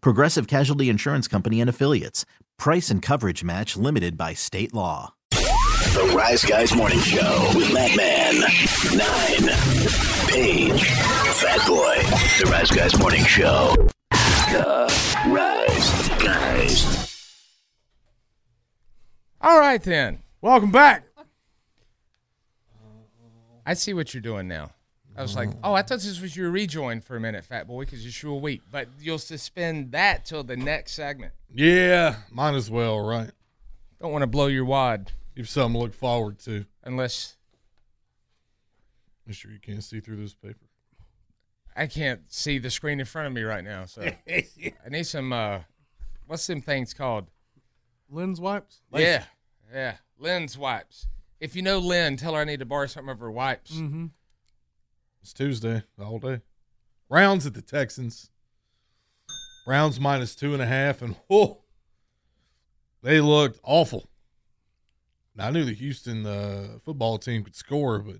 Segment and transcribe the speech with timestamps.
[0.00, 2.24] Progressive Casualty Insurance Company and Affiliates.
[2.58, 5.14] Price and coverage match limited by state law.
[5.30, 8.40] The Rise Guys Morning Show with Matt Man,
[8.94, 9.56] Nine,
[10.28, 11.96] Paige, Fat Boy.
[12.38, 13.74] The Rise Guys Morning Show.
[14.10, 14.92] The
[15.28, 17.06] Rise Guys.
[19.40, 20.18] All right, then.
[20.40, 21.04] Welcome back.
[23.64, 24.70] I see what you're doing now.
[25.16, 27.84] I was like, oh, I thought this was your rejoin for a minute, Fat Boy,
[27.84, 28.62] because you're sure weak.
[28.70, 31.32] But you'll suspend that till the next segment.
[31.52, 33.30] Yeah, might as well, right?
[34.00, 36.64] Don't want to blow your wad You've something to look forward to.
[36.82, 37.36] unless
[39.26, 40.66] Make sure you can't see through this paper.
[41.74, 43.84] I can't see the screen in front of me right now.
[43.84, 44.44] So I
[44.88, 45.60] need some, uh,
[46.26, 47.26] what's them things called?
[48.08, 48.80] Lens wipes?
[48.94, 49.24] Yeah,
[49.72, 51.08] yeah, lens wipes.
[51.40, 53.72] If you know Lynn, tell her I need to borrow some of her wipes.
[53.72, 54.06] Mm-hmm.
[55.26, 56.40] It's Tuesday, all day.
[57.08, 58.30] Browns at the Texans.
[59.66, 61.64] Browns minus two and a half, and whoa,
[63.02, 64.08] they looked awful.
[65.34, 68.18] Now, I knew the Houston uh, football team could score, but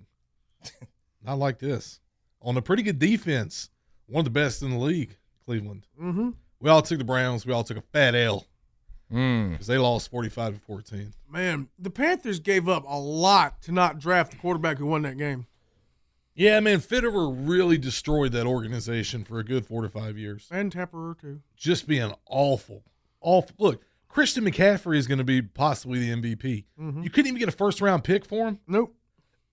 [1.23, 2.01] not like this.
[2.41, 3.69] On a pretty good defense,
[4.07, 5.15] one of the best in the league,
[5.45, 5.87] Cleveland.
[5.97, 6.31] Mm-hmm.
[6.59, 7.45] We all took the Browns.
[7.45, 8.45] We all took a fat L
[9.13, 9.51] Mm.
[9.51, 11.13] because they lost forty-five to fourteen.
[11.31, 15.17] Man, the Panthers gave up a lot to not draft the quarterback who won that
[15.17, 15.45] game.
[16.37, 20.47] Yeah, man, Fitterer really destroyed that organization for a good four to five years.
[20.51, 21.41] And Tepper too.
[21.55, 22.83] Just being awful,
[23.21, 23.55] awful.
[23.57, 26.65] Look, Christian McCaffrey is going to be possibly the MVP.
[26.79, 27.03] Mhm.
[27.03, 28.59] You couldn't even get a first-round pick for him.
[28.67, 28.95] Nope.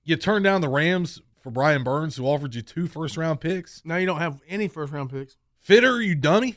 [0.04, 3.80] You turned down the Rams for Brian Burns, who offered you two first-round picks.
[3.84, 5.36] Now you don't have any first round picks.
[5.62, 6.56] Fitter, you dummy.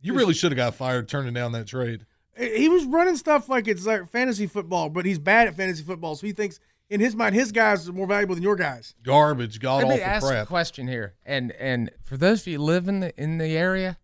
[0.00, 2.06] You really should have got fired turning down that trade.
[2.38, 6.16] He was running stuff like it's like fantasy football, but he's bad at fantasy football.
[6.16, 6.58] So he thinks
[6.90, 8.94] in his mind his guys are more valuable than your guys.
[9.02, 9.98] Garbage, god awful crap.
[9.98, 12.88] Let me awful ask a question here, and and for those of you who live
[12.88, 13.96] in the in the area,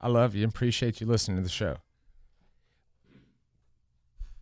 [0.00, 1.76] I love you and appreciate you listening to the show.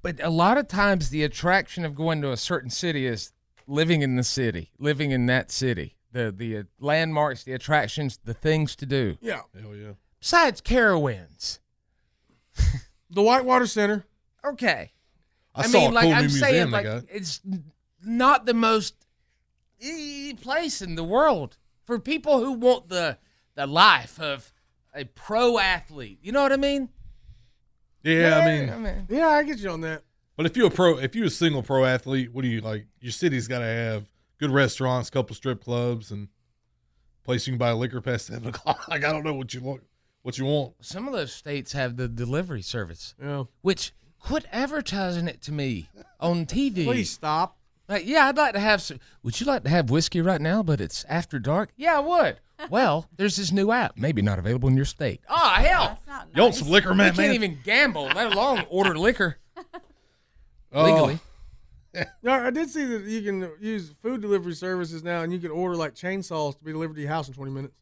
[0.03, 3.33] But a lot of times, the attraction of going to a certain city is
[3.66, 8.34] living in the city, living in that city, the the uh, landmarks, the attractions, the
[8.34, 9.19] things to do.
[9.21, 9.43] Yeah.
[9.60, 9.93] Hell yeah.
[10.19, 11.59] Besides Carowinds,
[13.10, 14.05] The Whitewater Center.
[14.44, 14.93] okay.
[15.55, 17.05] I, I, saw mean, a like cool I'm saying, museum like they got.
[17.09, 17.41] it's
[18.05, 18.94] not the most
[20.41, 23.19] place in the world for people who want the
[23.55, 24.53] the life of
[24.94, 26.19] a pro athlete.
[26.22, 26.89] You know what I mean?
[28.03, 30.03] Yeah, I Yeah, mean, Yeah, I get you on that.
[30.37, 32.87] but if you're a pro, if you're a single pro athlete, what do you like?
[33.00, 34.06] Your city's got to have
[34.39, 36.28] good restaurants, couple strip clubs, and
[37.25, 38.89] place you can buy liquor past seven o'clock.
[38.89, 39.83] Like I don't know what you want.
[40.22, 40.75] What you want?
[40.83, 43.44] some of those states have the delivery service, Yeah.
[43.62, 46.84] which quit advertising it to me on TV.
[46.84, 47.56] Please stop.
[47.91, 49.01] Like, yeah, I'd like to have some.
[49.25, 51.71] Would you like to have whiskey right now, but it's after dark?
[51.77, 52.39] Yeah, I would.
[52.71, 55.21] well, there's this new app, maybe not available in your state.
[55.28, 55.84] Oh, hell.
[55.89, 57.09] That's not You want some liquor, man?
[57.09, 57.34] You can't man?
[57.34, 59.39] even gamble, let alone order liquor
[60.73, 61.19] Oh, legally.
[62.23, 65.51] Yeah, I did see that you can use food delivery services now, and you can
[65.51, 67.75] order like chainsaws to be delivered to your house in 20 minutes.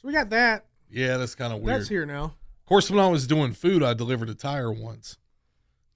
[0.00, 0.66] So we got that.
[0.88, 1.80] yeah, that's kind of weird.
[1.80, 2.26] That's here now.
[2.26, 5.18] Of course, when I was doing food, I delivered a tire once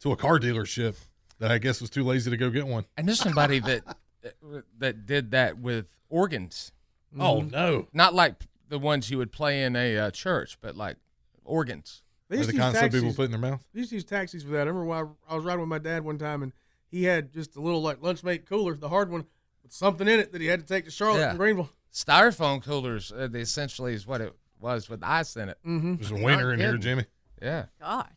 [0.01, 0.97] to a car dealership
[1.39, 2.85] that I guess was too lazy to go get one.
[2.99, 3.83] I knew somebody that
[4.79, 6.73] that did that with organs,
[7.19, 7.51] Oh Mm-hmm.
[7.51, 7.89] no!
[7.93, 8.35] not like
[8.69, 10.97] the ones you would play in a uh, church, but like
[11.45, 12.03] organs.
[12.29, 13.63] They used the to use kind some people put in their mouth.
[13.73, 14.67] They used to use taxis for that.
[14.67, 14.99] I remember when
[15.29, 16.53] I, I was riding with my dad one time, and
[16.91, 19.27] he had just a little like lunchmate cooler, the hard one,
[19.63, 21.29] with something in it that he had to take to Charlotte Yeah.
[21.31, 21.71] from Greenville.
[21.93, 25.59] Styrofoam coolers, uh, they essentially is what it was with ice in it.
[25.67, 25.97] Mm-hmm.
[25.97, 26.77] There's a wiener in here.
[26.79, 27.05] Jimmy.
[27.41, 27.67] Yeah.
[27.81, 28.09] God.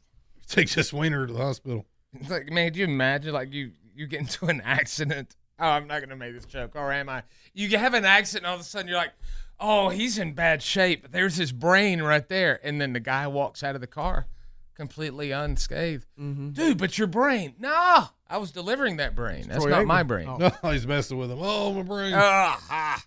[0.48, 1.86] Take this wiener to the hospital.
[2.22, 5.36] It's like, man, do you imagine like you you get into an accident?
[5.60, 7.24] Oh, I'm not gonna make this joke, or am I?
[7.54, 9.14] You have an accident, and all of a sudden you're like,
[9.60, 11.12] oh, he's in bad shape.
[11.12, 14.28] There's his brain right there, and then the guy walks out of the car,
[14.76, 16.06] completely unscathed.
[16.20, 16.50] Mm-hmm.
[16.52, 17.56] Dude, but your brain.
[17.58, 19.46] No, I was delivering that brain.
[19.48, 19.88] That's Troy not Aikman.
[19.88, 20.28] my brain.
[20.30, 20.52] Oh.
[20.64, 21.40] No, he's messing with him.
[21.42, 22.14] Oh, my brain.
[22.16, 23.06] Ah, ah.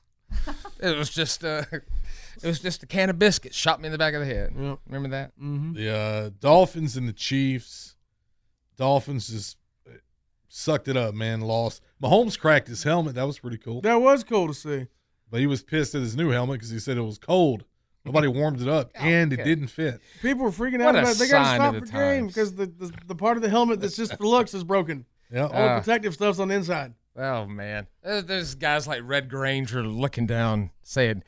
[0.81, 3.99] it was just uh, it was just a can of biscuits shot me in the
[3.99, 4.53] back of the head.
[4.59, 4.79] Yep.
[4.87, 5.39] Remember that?
[5.41, 5.75] Mm-hmm.
[5.75, 7.95] the uh, Dolphins and the Chiefs.
[8.81, 9.93] Dolphins just uh,
[10.49, 11.43] sucked it up, man.
[11.43, 11.83] Lost.
[12.03, 13.15] Mahomes cracked his helmet.
[13.15, 13.83] That was pretty cool.
[13.83, 14.87] That was cool to see.
[15.31, 17.65] But he was pissed at his new helmet because he said it was cold.
[18.07, 20.01] Nobody warmed it up, and it didn't fit.
[20.23, 21.19] People were freaking out a about it.
[21.19, 23.81] They got to stop the, the game because the, the the part of the helmet
[23.81, 25.05] that's just for looks is broken.
[25.31, 25.43] Yeah.
[25.45, 25.75] All Ah.
[25.77, 26.95] the protective stuff's on the inside.
[27.17, 31.23] Oh man, There- there's guys like Red Granger looking down, saying,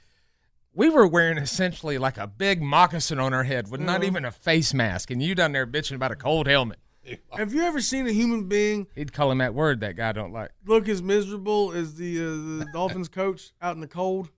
[0.72, 4.31] "We were wearing essentially like a big moccasin on our head with not even a
[4.32, 6.78] face mask, and you down there bitching about a cold helmet."
[7.32, 10.32] Have you ever seen a human being He'd call him that word that guy don't
[10.32, 10.50] like.
[10.66, 14.31] look as miserable as the uh, the Dolphins coach out in the cold?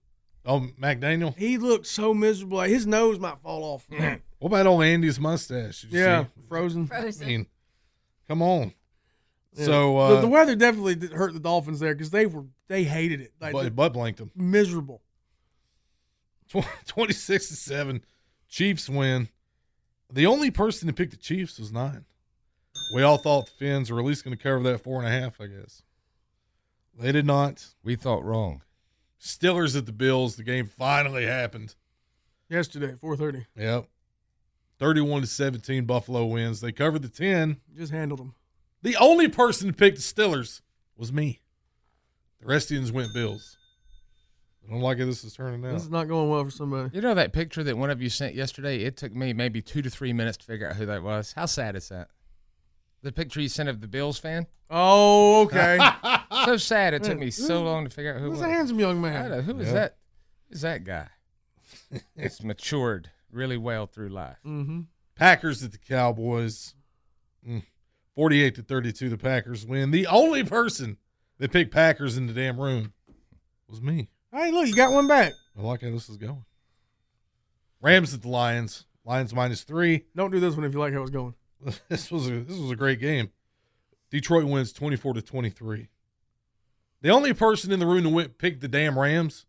[0.46, 1.37] oh, McDaniel.
[1.37, 2.58] He looked so miserable.
[2.58, 3.87] Like, his nose might fall off.
[4.40, 5.81] What about old Andy's mustache?
[5.81, 6.31] Did you yeah, see?
[6.50, 6.90] frozen.
[6.93, 7.46] I mean,
[8.28, 8.75] come on.
[9.55, 9.64] Yeah.
[9.64, 12.84] So, the, uh, the weather definitely did hurt the Dolphins there because they were they
[12.84, 13.32] hated it.
[13.40, 14.31] Like butt, butt blanked them.
[14.37, 15.00] miserable.
[16.87, 18.05] 26 to 7.
[18.49, 19.28] Chiefs win.
[20.12, 22.05] The only person to pick the Chiefs was nine.
[22.92, 25.10] We all thought the Finns were at least going to cover that four and a
[25.10, 25.82] half, I guess.
[26.98, 27.66] They did not.
[27.82, 28.62] We thought wrong.
[29.20, 30.36] Stillers at the Bills.
[30.36, 31.75] The game finally happened.
[32.48, 33.88] Yesterday, four thirty, Yep.
[34.78, 36.60] 31 to 17, Buffalo wins.
[36.60, 37.58] They covered the 10.
[37.76, 38.34] just handled them.
[38.82, 40.60] The only person to pick the Stillers
[40.96, 41.40] was me.
[42.40, 43.56] The rest of you went Bills.
[44.66, 45.72] I don't like how this is turning out.
[45.75, 46.90] This is not going well for somebody.
[46.92, 48.81] You know that picture that one of you sent yesterday?
[48.82, 51.32] It took me maybe two to three minutes to figure out who that was.
[51.34, 52.08] How sad is that?
[53.04, 54.46] The picture you sent of the Bills fan?
[54.70, 55.78] Oh, okay.
[56.46, 56.92] So sad.
[56.94, 58.48] It took me so long to figure out who Who's was.
[58.48, 59.30] a handsome young I man?
[59.30, 59.40] don't know.
[59.54, 59.72] Who is Yeah.
[59.74, 59.96] that?
[60.50, 61.06] Who's that guy?
[62.16, 64.36] it's matured really well through life.
[64.44, 64.80] Mm-hmm.
[65.14, 66.74] Packers at the Cowboys.
[67.48, 67.62] Mm.
[68.16, 69.90] 48 to 32, the Packers win.
[69.90, 70.98] The only person
[71.38, 72.92] that picked Packers in the damn room
[73.68, 74.08] was me.
[74.32, 75.32] Hey, look, you got one back.
[75.56, 76.44] I like how this is going.
[77.80, 78.86] Rams at the Lions.
[79.04, 80.04] Lions minus three.
[80.16, 81.34] Don't do this one if you like how it's going.
[81.88, 83.31] This was a this was a great game.
[84.11, 85.88] Detroit wins 24 to 23.
[87.02, 89.46] The only person in the room that went picked the damn Rams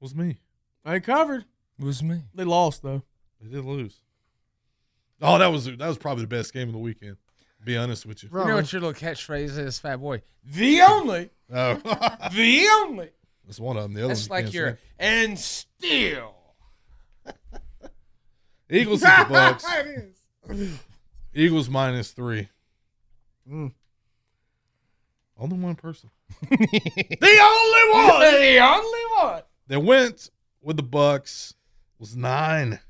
[0.00, 0.40] was me.
[0.84, 1.44] They covered.
[1.78, 2.22] It Was me.
[2.34, 3.02] They lost though.
[3.40, 4.00] They did lose.
[5.22, 7.16] Oh, that was that was probably the best game of the weekend.
[7.58, 8.30] To be honest with you.
[8.32, 10.22] You know what your little catchphrase is, fat boy?
[10.44, 11.30] The only.
[11.52, 11.74] Oh,
[12.32, 13.10] The only.
[13.44, 13.92] that's one of them.
[13.92, 14.78] The other That's you like can't your say.
[14.98, 16.34] and still.
[18.70, 19.64] Eagles at the Bucks.
[19.68, 20.14] it
[20.48, 20.78] is.
[21.34, 22.48] Eagles minus three.
[23.50, 23.72] Mm.
[25.38, 26.10] Only one person.
[26.50, 29.42] the only one The only one.
[29.68, 30.30] that went
[30.60, 31.54] with the Bucks
[31.98, 32.80] was nine.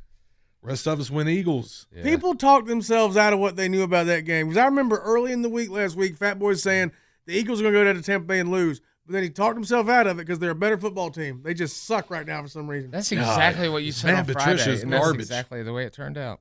[0.62, 1.87] Rest of us went Eagles.
[2.02, 4.48] People talked themselves out of what they knew about that game.
[4.48, 6.92] Because I remember early in the week last week, Fat Boy saying
[7.26, 8.81] the Eagles are going to go down to Tampa Bay and lose.
[9.06, 11.40] But then he talked himself out of it because they're a better football team.
[11.42, 12.90] They just suck right now for some reason.
[12.90, 15.20] That's exactly what you said Matt on Patricia's Friday, and that's garbage.
[15.22, 16.40] exactly the way it turned out.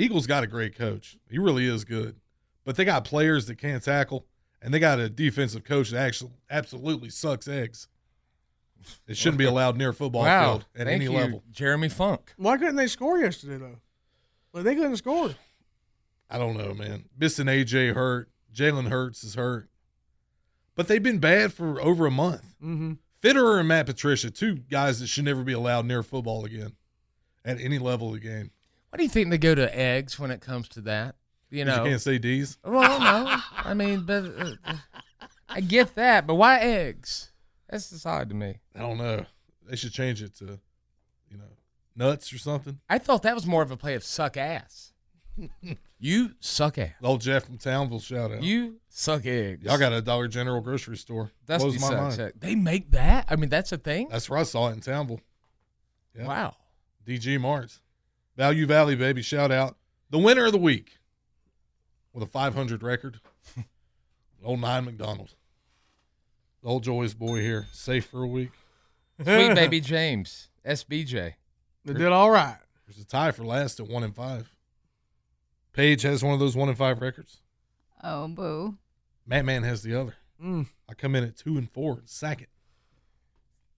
[0.00, 1.18] Eagles got a great coach.
[1.30, 2.16] He really is good.
[2.64, 4.26] But they got players that can't tackle,
[4.62, 7.86] and they got a defensive coach that actually absolutely sucks eggs.
[9.06, 11.42] It shouldn't be allowed near a football wow, field at thank any you, level.
[11.50, 12.32] Jeremy Funk.
[12.38, 13.76] Why couldn't they score yesterday, though?
[14.54, 15.34] Like, they couldn't score.
[16.30, 17.04] I don't know, man.
[17.18, 18.30] Missing AJ hurt.
[18.54, 19.68] Jalen Hurts is hurt.
[20.76, 22.54] But they've been bad for over a month.
[22.62, 22.92] Mm-hmm.
[23.22, 26.74] Fitterer and Matt Patricia, two guys that should never be allowed near football again
[27.44, 28.50] at any level of the game.
[28.90, 31.14] What do you think they go to eggs when it comes to that?
[31.48, 32.58] You know, You can't say D's.
[32.64, 34.24] well, no, I mean, but
[34.66, 34.74] uh,
[35.48, 37.30] I get that, but why eggs?
[37.68, 38.58] That's just odd to me.
[38.74, 39.24] I don't know.
[39.68, 40.58] They should change it to,
[41.28, 41.44] you know,
[41.96, 42.78] nuts or something.
[42.88, 44.92] I thought that was more of a play of suck ass.
[45.98, 46.90] you suck ass.
[47.02, 48.42] Old Jeff from Townville shout out.
[48.42, 49.64] You suck eggs.
[49.64, 51.30] Y'all got a Dollar General grocery store.
[51.46, 52.20] That's Blows my mind.
[52.20, 52.32] egg.
[52.38, 53.26] They make that.
[53.28, 54.08] I mean, that's a thing.
[54.10, 55.20] That's where I saw it in Townville.
[56.16, 56.26] Yeah.
[56.26, 56.56] Wow.
[57.06, 57.80] DG Marts.
[58.40, 59.20] Value Valley, baby.
[59.20, 59.76] Shout out.
[60.08, 60.96] The winner of the week
[62.14, 63.20] with a 500 record,
[64.42, 65.34] old Nine McDonald.
[66.62, 67.66] The old Joy's boy here.
[67.70, 68.52] Safe for a week.
[69.22, 71.34] Sweet baby James, SBJ.
[71.84, 72.56] They did all right.
[72.86, 74.50] There's a tie for last at one and five.
[75.74, 77.42] Paige has one of those one and five records.
[78.02, 78.78] Oh, boo.
[79.26, 80.14] Matt Man has the other.
[80.42, 80.66] Mm.
[80.88, 82.46] I come in at two and four in second.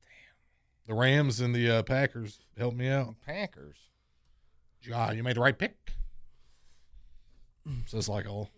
[0.04, 0.86] Damn.
[0.86, 3.16] The Rams and the uh, Packers helped me out.
[3.26, 3.88] Packers.
[4.84, 5.76] Ja, you made the right pick.
[7.86, 8.50] So it's like all.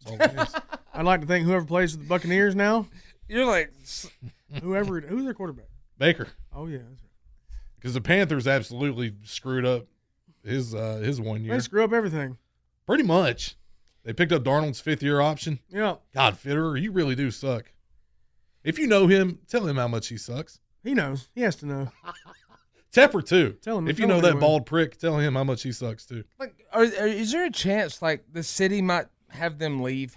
[0.00, 0.62] It's all.
[0.94, 2.86] I'd like to think whoever plays with the Buccaneers now,
[3.28, 3.72] You're like,
[4.62, 5.66] whoever who's their quarterback.
[5.96, 7.10] Baker, Oh yeah, that's right.
[7.76, 9.86] because the Panthers absolutely screwed up
[10.44, 11.54] his uh, his one year.
[11.54, 12.36] They screw up everything.
[12.86, 13.56] Pretty much.
[14.04, 15.58] They picked up Darnold's fifth year option.
[15.70, 17.72] Yeah, God, Fitterer, you really do suck.
[18.62, 20.60] If you know him, tell him how much he sucks.
[20.84, 21.28] he knows.
[21.34, 21.90] He has to know.
[22.92, 23.56] Tepper too.
[23.62, 26.24] Tell him- if you know that bald prick, tell him how much he sucks too.
[26.38, 30.16] Like, are, are, is there a chance like the city might have them leave?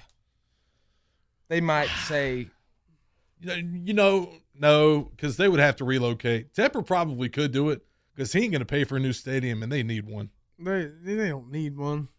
[1.49, 2.47] They might say,
[3.39, 4.29] You know, you know
[4.61, 6.53] no, because they would have to relocate.
[6.53, 7.81] Tepper probably could do it
[8.13, 10.29] because he ain't going to pay for a new stadium, and they need one.
[10.59, 12.09] They they don't need one.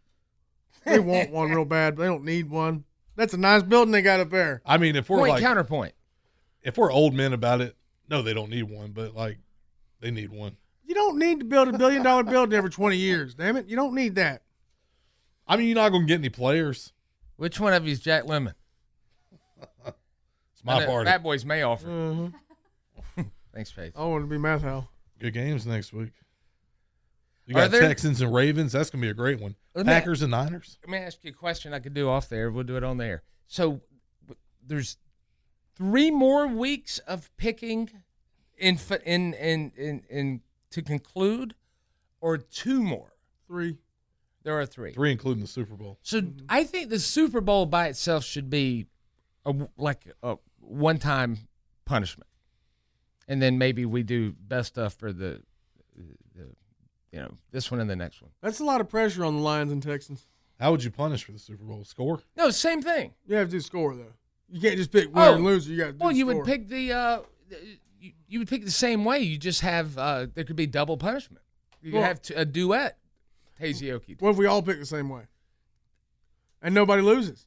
[0.84, 2.84] They want one real bad, but they don't need one.
[3.14, 4.62] That's a nice building they got up there.
[4.66, 5.94] I mean, if we're point like, counterpoint.
[6.62, 7.76] if we're old men about it,
[8.08, 9.38] no, they don't need one, but like,
[10.02, 10.56] they need one.
[10.84, 13.34] You don't need to build a billion dollar building every twenty years.
[13.34, 14.42] Damn it, you don't need that.
[15.48, 16.92] I mean, you're not going to get any players.
[17.36, 18.52] Which one of you is Jack Lemmon?
[19.86, 21.10] It's my I know party.
[21.10, 21.90] Fat Boys may offer.
[21.90, 23.22] Uh-huh.
[23.54, 23.92] Thanks, Paige.
[23.96, 24.88] I want to be Matthau.
[25.18, 26.12] Good games next week.
[27.46, 28.72] You got there- Texans and Ravens.
[28.72, 29.56] That's going to be a great one.
[29.74, 30.78] Let me- Packers and Niners.
[30.82, 32.50] Let me ask you a question I could do off there.
[32.50, 33.22] We'll do it on there.
[33.46, 33.80] So
[34.64, 34.96] there's
[35.76, 37.90] three more weeks of picking
[38.62, 40.40] in f- in in in, in
[40.70, 41.54] to conclude,
[42.20, 43.12] or two more.
[43.46, 43.76] Three.
[44.44, 44.92] There are three.
[44.92, 45.98] Three, including the Super Bowl.
[46.02, 48.86] So I think the Super Bowl by itself should be
[49.44, 51.38] a, like a one-time
[51.84, 52.28] punishment,
[53.28, 55.42] and then maybe we do best stuff for the,
[56.34, 56.46] the,
[57.12, 58.30] you know, this one and the next one.
[58.40, 60.26] That's a lot of pressure on the Lions and Texans.
[60.58, 61.84] How would you punish for the Super Bowl?
[61.84, 62.20] Score?
[62.36, 63.12] No, same thing.
[63.26, 64.14] You have to do score though.
[64.50, 65.34] You can't just pick winner Oh.
[65.34, 65.70] and loser.
[65.70, 66.34] You got to do Well, you score.
[66.36, 67.20] would pick the uh,
[68.02, 69.20] you, you would pick the same way.
[69.20, 71.42] You just have uh, there could be double punishment.
[71.82, 72.98] You Well- have a duet.
[73.60, 74.20] Taizioki.
[74.20, 75.22] What if we all pick the same way?
[76.60, 77.46] And nobody loses.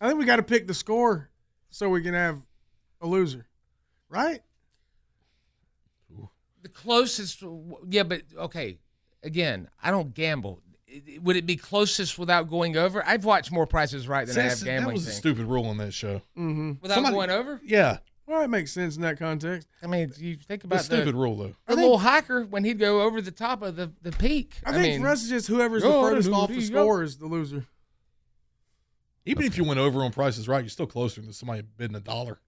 [0.00, 1.30] I think we got to pick the score
[1.70, 2.42] so we can have
[3.00, 3.46] a loser.
[4.10, 4.40] Right?
[6.62, 7.42] The closest,
[7.88, 8.78] yeah, but okay.
[9.22, 10.60] Again, I don't gamble.
[11.22, 13.02] Would it be closest without going over?
[13.06, 14.64] I've watched more Prices Right than I have gambling.
[14.64, 14.94] that gambling.
[14.94, 15.16] was a things.
[15.18, 16.16] stupid rule on that show.
[16.36, 16.72] Mm-hmm.
[16.82, 17.60] Without Somebody- going over?
[17.64, 17.98] Yeah,
[18.30, 19.66] Well, it makes sense in that context.
[19.82, 21.54] I mean, you think the about the, stupid rule though.
[21.66, 24.54] the little hiker when he'd go over the top of the, the peak.
[24.64, 27.16] I think mean, for us, it's just whoever's the furthest off the the- score is
[27.18, 27.66] the loser.
[29.26, 32.00] Even if you went over on prices right, you're still closer than somebody bidding a
[32.00, 32.38] dollar.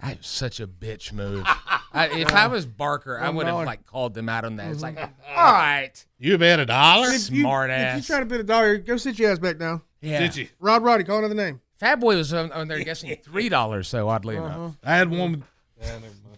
[0.00, 1.44] That was such a bitch move.
[1.92, 4.72] I, if I was Barker, I would have like called them out on that.
[4.72, 5.38] It's like, Mm-hmm.
[5.38, 7.06] all right, You bet a dollar?
[7.08, 9.58] If you- Smart If you try to bid a dollar, go sit your ass back
[9.58, 9.80] down.
[10.00, 10.18] yeah.
[10.18, 10.48] Did you?
[10.58, 11.60] Rod Roddy, call another name.
[11.76, 13.88] Fat Boy was on, on there guessing three dollars.
[13.88, 14.46] So oddly Uh-huh.
[14.46, 15.32] enough, I had one.
[15.32, 15.42] With,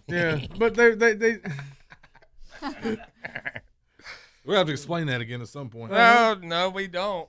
[0.07, 1.37] Yeah, but they they they.
[4.45, 5.91] we'll have to explain that again at some point.
[5.91, 7.27] no, no, we don't.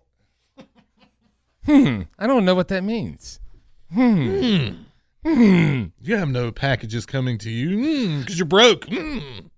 [1.66, 3.40] hmm, I don't know what that means.
[3.92, 4.70] Hmm.
[5.24, 5.84] Hmm.
[6.00, 8.86] You have no packages coming to you because you're broke.
[8.86, 9.50] Mm.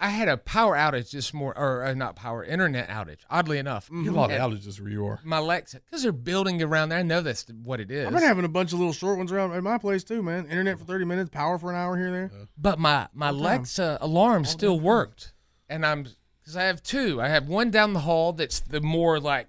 [0.00, 3.18] I had a power outage this morning, or uh, not power, internet outage.
[3.28, 3.98] Oddly enough, mm-hmm.
[3.98, 5.18] You get a lot And of outages where you are.
[5.24, 6.98] my Alexa, because they're building around there.
[7.00, 8.06] I know that's what it is.
[8.06, 10.44] I've been having a bunch of little short ones around at my place too, man.
[10.46, 12.30] Internet for thirty minutes, power for an hour here and there.
[12.32, 12.44] Uh-huh.
[12.56, 13.34] But my my time.
[13.40, 15.32] Alexa alarm still worked,
[15.68, 16.04] and I'm
[16.42, 17.20] because I have two.
[17.20, 19.48] I have one down the hall that's the more like,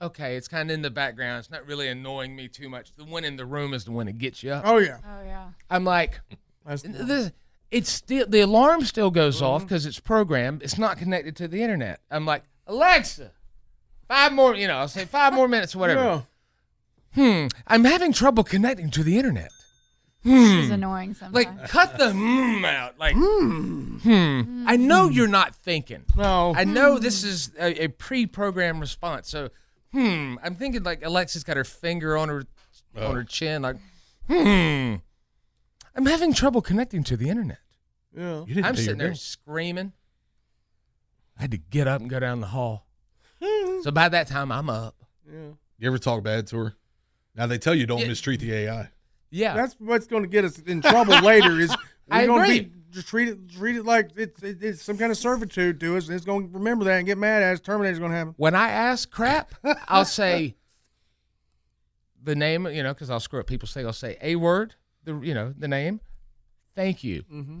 [0.00, 1.40] okay, it's kind of in the background.
[1.40, 2.94] It's not really annoying me too much.
[2.96, 4.62] The one in the room is the one that gets you up.
[4.66, 5.48] Oh yeah, Oh yeah.
[5.70, 6.18] I'm like,
[6.64, 7.06] that's the one.
[7.06, 7.32] this,
[7.72, 10.62] it's still the alarm still goes off because it's programmed.
[10.62, 12.00] It's not connected to the internet.
[12.10, 13.32] I'm like, Alexa,
[14.06, 14.54] five more.
[14.54, 16.00] You know, I'll say five more minutes, or whatever.
[16.00, 16.22] Yeah.
[17.14, 19.50] Hmm, I'm having trouble connecting to the internet.
[20.24, 21.34] She's annoying sometimes.
[21.34, 22.96] Like, cut the hmm out.
[22.98, 23.96] Like, hmm.
[23.98, 24.64] Hmm.
[24.68, 26.04] I know you're not thinking.
[26.16, 29.28] No, I know this is a, a pre-programmed response.
[29.28, 29.50] So,
[29.90, 30.36] hmm.
[30.42, 32.44] I'm thinking like Alexa's got her finger on her
[32.96, 33.76] on her chin, like,
[34.28, 34.96] hmm.
[35.94, 37.58] I'm having trouble connecting to the internet.
[38.16, 38.40] Yeah.
[38.46, 39.16] You didn't I'm pay your sitting there bill.
[39.16, 39.92] screaming.
[41.38, 42.86] I had to get up and go down the hall.
[43.42, 43.80] Hmm.
[43.82, 44.94] so by that time, I'm up.
[45.26, 45.50] Yeah.
[45.78, 46.74] You ever talk bad to her?
[47.34, 48.08] Now they tell you don't Yeah.
[48.08, 48.90] mistreat the AI.
[49.30, 49.54] Yeah.
[49.54, 51.58] That's what's going to get us in trouble later.
[51.58, 51.74] Is
[52.10, 52.60] we're going to agree.
[52.60, 55.96] be just treat it treat it like it's it, it's some kind of servitude to
[55.96, 56.06] us.
[56.08, 57.60] And it's going to remember that and get mad at us.
[57.60, 58.34] Terminator's going to happen.
[58.36, 59.54] when I ask crap,
[59.88, 60.54] I'll say
[62.22, 63.86] the name, you know, because I'll screw up people's thing.
[63.86, 66.00] I'll say a word, the you know, the name.
[66.76, 67.22] Thank you.
[67.32, 67.60] Mm-hmm.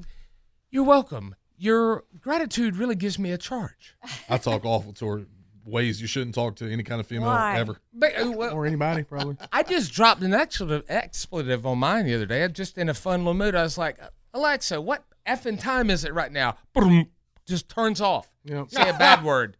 [0.72, 1.36] You're welcome.
[1.58, 3.94] Your gratitude really gives me a charge.
[4.28, 5.26] I talk awful to her
[5.66, 7.58] ways you shouldn't talk to any kind of female Why?
[7.58, 7.76] ever.
[7.92, 9.36] But, uh, well, Or anybody probably.
[9.52, 12.42] I just dropped an expletive, expletive on mine the other day.
[12.42, 13.54] I just in a fun little mood.
[13.54, 13.98] I was like,
[14.32, 16.56] Alexa, what effing time is it right now?
[16.72, 17.10] Boom,
[17.46, 18.32] just turns off.
[18.42, 18.64] Yeah.
[18.68, 19.58] Say a bad word.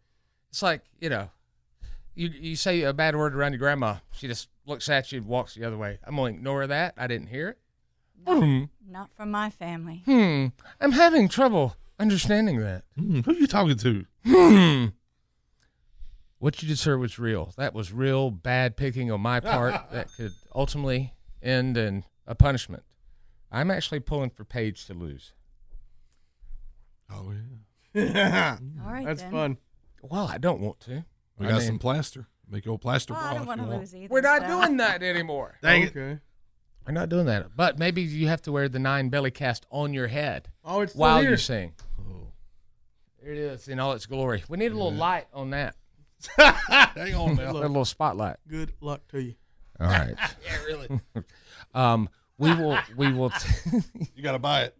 [0.49, 1.29] It's like you know,
[2.15, 3.97] you you say a bad word around your grandma.
[4.11, 5.99] She just looks at you and walks the other way.
[6.03, 6.95] I'm gonna ignore that.
[6.97, 7.57] I didn't hear it.
[8.25, 8.69] Boom.
[8.87, 10.03] Not from my family.
[10.05, 10.47] Hmm.
[10.79, 12.83] I'm having trouble understanding that.
[12.99, 14.05] Mm, who are you talking to?
[14.25, 14.85] Hmm.
[16.39, 17.53] what you just heard was real.
[17.57, 22.83] That was real bad picking on my part that could ultimately end in a punishment.
[23.51, 25.33] I'm actually pulling for Paige to lose.
[27.11, 27.31] Oh
[27.93, 28.57] yeah.
[28.83, 29.31] All right, That's then.
[29.31, 29.57] fun.
[30.01, 31.05] Well, I don't want to.
[31.37, 32.27] We I got mean- some plaster.
[32.49, 34.07] Make your old plaster Well, I don't want to lose either.
[34.11, 35.57] We're not so- doing that anymore.
[35.61, 36.19] Dang it.
[36.85, 37.55] We're not doing that.
[37.55, 40.93] But maybe you have to wear the nine belly cast on your head Oh, it's
[40.95, 41.31] while here.
[41.31, 41.73] you sing.
[43.21, 44.43] There it is in all its glory.
[44.49, 45.75] We need a little light on that.
[46.37, 47.51] Hang on now.
[47.51, 48.35] A little spotlight.
[48.47, 49.35] Good luck to you.
[49.79, 50.13] All right.
[50.45, 50.99] yeah, really.
[51.73, 52.77] Um, we will.
[52.97, 53.31] We will.
[54.15, 54.77] You got to buy it.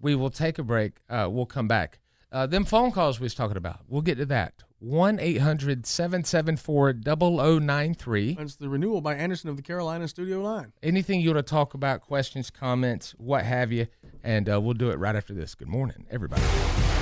[0.00, 0.92] we will take a break.
[1.08, 1.98] Uh, we'll come back.
[2.30, 3.80] Uh, them phone calls we was talking about.
[3.88, 4.54] We'll get to that.
[4.82, 8.34] 1 800 774 0093.
[8.34, 10.72] That's the renewal by Andersen of the Carolina Studio Line.
[10.82, 13.86] Anything you want to talk about, questions, comments, what have you.
[14.24, 15.54] And uh, we'll do it right after this.
[15.54, 16.42] Good morning, everybody.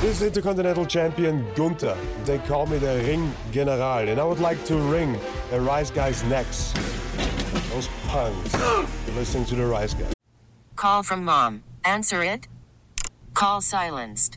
[0.02, 1.96] This is Intercontinental Champion Gunther.
[2.24, 5.18] They call me the Ring General, and I would like to wring
[5.50, 6.74] the Rice Guys' necks.
[7.70, 8.52] Those punks.
[9.06, 10.12] You're listening to the Rice Guys.
[10.76, 11.62] Call from mom.
[11.82, 12.46] Answer it.
[13.32, 14.36] Call silenced.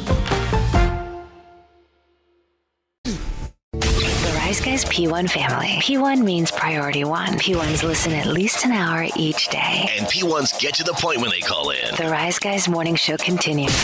[4.71, 5.67] The P1 family.
[5.81, 7.33] P1 means priority one.
[7.33, 9.89] P1s listen at least an hour each day.
[9.97, 11.93] And P1s get to the point when they call in.
[11.97, 13.75] The Rise Guys morning show continues.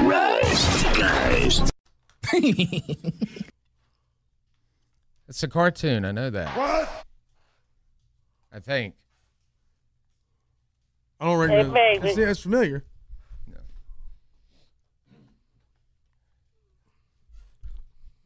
[0.00, 1.70] Rise Guys.
[5.28, 6.06] It's a cartoon.
[6.06, 6.56] I know that.
[6.56, 7.06] What?
[8.50, 8.94] I think.
[11.20, 12.02] I don't recognize it.
[12.02, 12.84] That's, that's familiar.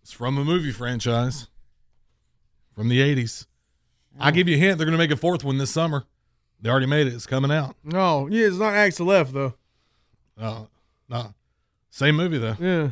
[0.03, 1.49] It's from a movie franchise
[2.77, 3.47] from the 80s.
[4.21, 4.79] I'll give you a hint.
[4.79, 6.05] They're going to make a fourth one this summer.
[6.61, 7.15] They already made it.
[7.15, 7.75] It's coming out.
[7.83, 9.55] No, yeah, it's not Axel F though.
[10.41, 10.65] Uh,
[11.09, 11.35] no.
[11.91, 12.57] Same movie, though.
[12.61, 12.91] Yeah.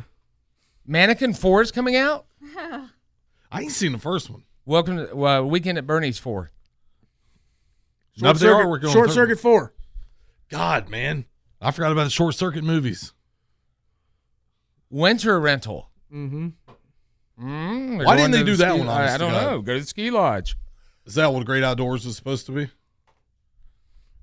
[0.85, 2.25] Mannequin 4 is coming out?
[2.57, 4.43] I ain't seen the first one.
[4.65, 6.51] Welcome to uh, Weekend at Bernie's 4.
[8.17, 9.73] No, but they are working on Short Circuit Four.
[10.49, 11.25] God, man.
[11.61, 13.13] I forgot about the short circuit movies.
[14.89, 15.89] Winter Rental.
[16.13, 16.49] Mm-hmm.
[17.39, 19.61] Mm, Why didn't they to the do that one, I, I don't know.
[19.61, 20.55] Go to the ski lodge.
[21.05, 22.69] Is that what Great Outdoors is supposed to be?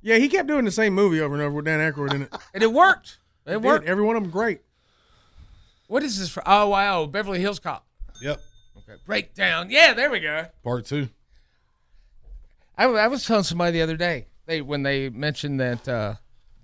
[0.00, 2.34] Yeah, he kept doing the same movie over and over with Dan Aykroyd in it.
[2.54, 3.18] And it worked.
[3.46, 3.62] It Did.
[3.64, 3.86] worked.
[3.86, 4.60] Every one of them great.
[5.86, 6.42] What is this for?
[6.46, 7.06] Oh, wow.
[7.06, 7.86] Beverly Hills Cop.
[8.20, 8.40] Yep.
[8.78, 8.98] Okay.
[9.06, 9.68] Breakdown.
[9.70, 10.46] Yeah, there we go.
[10.64, 11.08] Part two.
[12.76, 16.14] I, I was telling somebody the other day they when they mentioned that uh,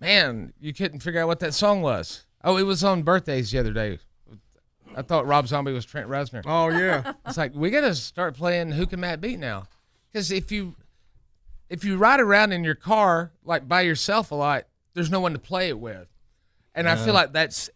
[0.00, 2.24] man you couldn't figure out what that song was.
[2.42, 3.98] Oh, it was on birthdays the other day.
[4.96, 6.42] I thought Rob Zombie was Trent Reznor.
[6.46, 7.12] Oh yeah.
[7.26, 9.64] It's like we got to start playing Who Can Matt Beat now,
[10.10, 10.74] because if you
[11.68, 15.32] if you ride around in your car like by yourself a lot, there's no one
[15.32, 16.08] to play it with,
[16.74, 17.70] and I feel like that's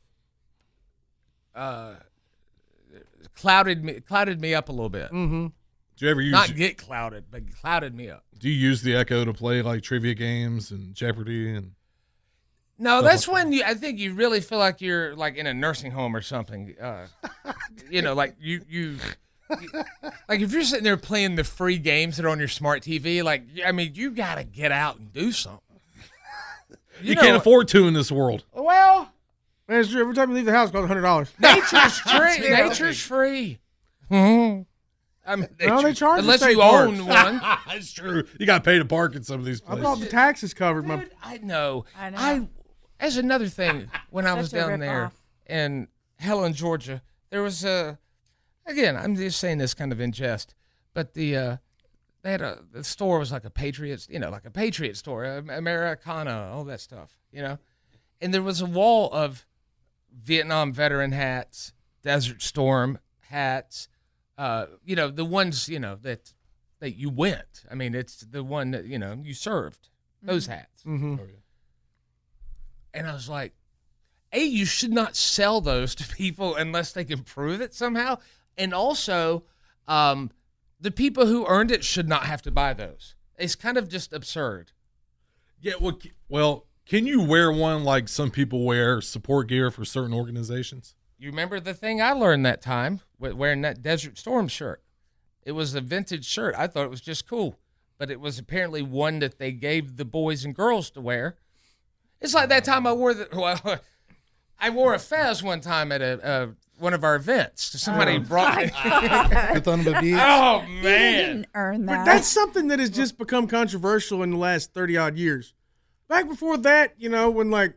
[1.54, 1.94] uh,
[3.36, 5.10] clouded me clouded me up a little bit.
[5.12, 5.46] Mm-hmm.
[5.96, 8.24] Do you ever use Not get clouded, but clouded me up.
[8.38, 11.72] Do you use the Echo to play like trivia games and Jeopardy and
[12.78, 13.62] No, Stuff that's when you.
[13.64, 16.74] I think you really feel like you're like in a nursing home or something.
[16.80, 17.06] Uh,
[17.90, 18.96] you know, like you you.
[20.28, 23.22] Like if you're sitting there playing the free games that are on your smart TV,
[23.22, 25.60] like I mean, you got to get out and do something.
[27.02, 28.44] you, know- can't afford to in this world?
[28.52, 29.10] Well,
[29.68, 30.00] Man, it's true.
[30.00, 31.32] Every time you leave the house, it costs hundred dollars.
[31.38, 32.38] nature's free.
[32.50, 33.58] nature's free.
[34.10, 34.66] Mhm.
[35.24, 37.40] I mean, No, they charge unless state you own one.
[37.68, 38.24] That's true.
[38.40, 39.84] You got to pay to park in some of these places.
[39.84, 40.00] I places.
[40.00, 41.06] thought the taxes covered my.
[41.22, 41.84] I know.
[41.96, 42.16] I know.
[42.18, 42.48] I
[43.02, 45.22] as another thing when I was down there rip-off.
[45.46, 47.98] in Helen, Georgia, there was a
[48.64, 48.96] again.
[48.96, 50.54] I'm just saying this kind of in jest,
[50.94, 51.56] but the uh,
[52.22, 55.24] they had a the store was like a Patriots, you know, like a Patriot store,
[55.24, 57.58] Americana, all that stuff, you know,
[58.20, 59.44] and there was a wall of
[60.14, 63.88] Vietnam veteran hats, Desert Storm hats,
[64.38, 66.32] uh, you know, the ones you know that
[66.78, 67.64] that you went.
[67.70, 69.88] I mean, it's the one that you know you served.
[70.22, 70.84] those hats.
[70.86, 71.16] Mm-hmm.
[72.94, 73.52] And I was like,
[74.32, 78.18] A, you should not sell those to people unless they can prove it somehow.
[78.56, 79.44] And also,
[79.88, 80.30] um,
[80.80, 83.14] the people who earned it should not have to buy those.
[83.38, 84.72] It's kind of just absurd.
[85.60, 90.12] Yeah, well, well, can you wear one like some people wear support gear for certain
[90.12, 90.96] organizations?
[91.18, 94.82] You remember the thing I learned that time with wearing that Desert Storm shirt?
[95.44, 96.54] It was a vintage shirt.
[96.58, 97.58] I thought it was just cool,
[97.96, 101.36] but it was apparently one that they gave the boys and girls to wear.
[102.22, 103.60] It's like that time I wore the well,
[104.60, 106.46] I wore a fez one time at a uh,
[106.78, 107.80] one of our events.
[107.80, 108.70] Somebody Oh, brought my me.
[108.70, 109.52] God.
[110.14, 111.26] oh You man!
[111.26, 111.98] didn't earn that.
[111.98, 115.54] But that's something that has just become controversial in the last 30 odd years.
[116.08, 117.74] Back before that, you know, when like,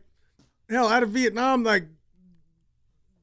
[0.68, 1.86] hell, out of Vietnam, like,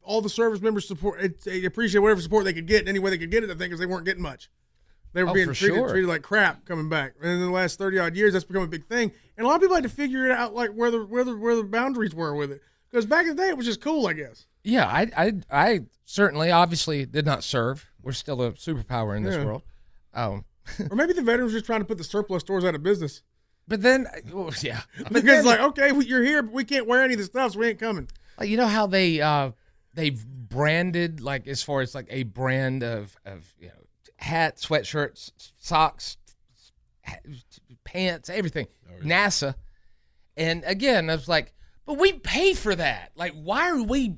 [0.02, 3.00] all the service members support, it, they appreciate whatever support they could get in any
[3.00, 4.50] way they could get it, I think, because they weren't getting much.
[5.14, 5.90] They were Oh, being treated, sure.
[5.90, 7.14] treated like crap coming back.
[7.22, 9.12] And in the last 30 odd years, that's become a big thing.
[9.38, 11.36] And a lot of people had to figure it out, like, where the, where the,
[11.38, 12.62] where the boundaries were with it.
[12.90, 14.46] Because back in the day, it was just cool, I guess.
[14.64, 17.86] Yeah, I, I, I certainly, obviously, did not serve.
[18.02, 19.46] We're still a superpower in this Yeah.
[19.46, 19.64] world.
[20.14, 20.46] Um,
[20.90, 23.22] or maybe the veterans were just trying to put the surplus stores out of business.
[23.68, 26.86] But then, well, yeah, but because then- like, okay, we- you're here, but we can't
[26.88, 28.08] wear any of the stuff, so we ain't coming.
[28.40, 29.52] Like, you know how they uh
[29.94, 33.74] they've branded like as far as like a brand of of you know
[34.24, 36.18] hats, sweatshirts, socks,
[37.84, 38.68] pants, everything.
[39.04, 39.56] NASA,
[40.38, 41.54] and again, I was like,
[41.86, 43.12] but we pay for that.
[43.16, 44.18] Like, why are we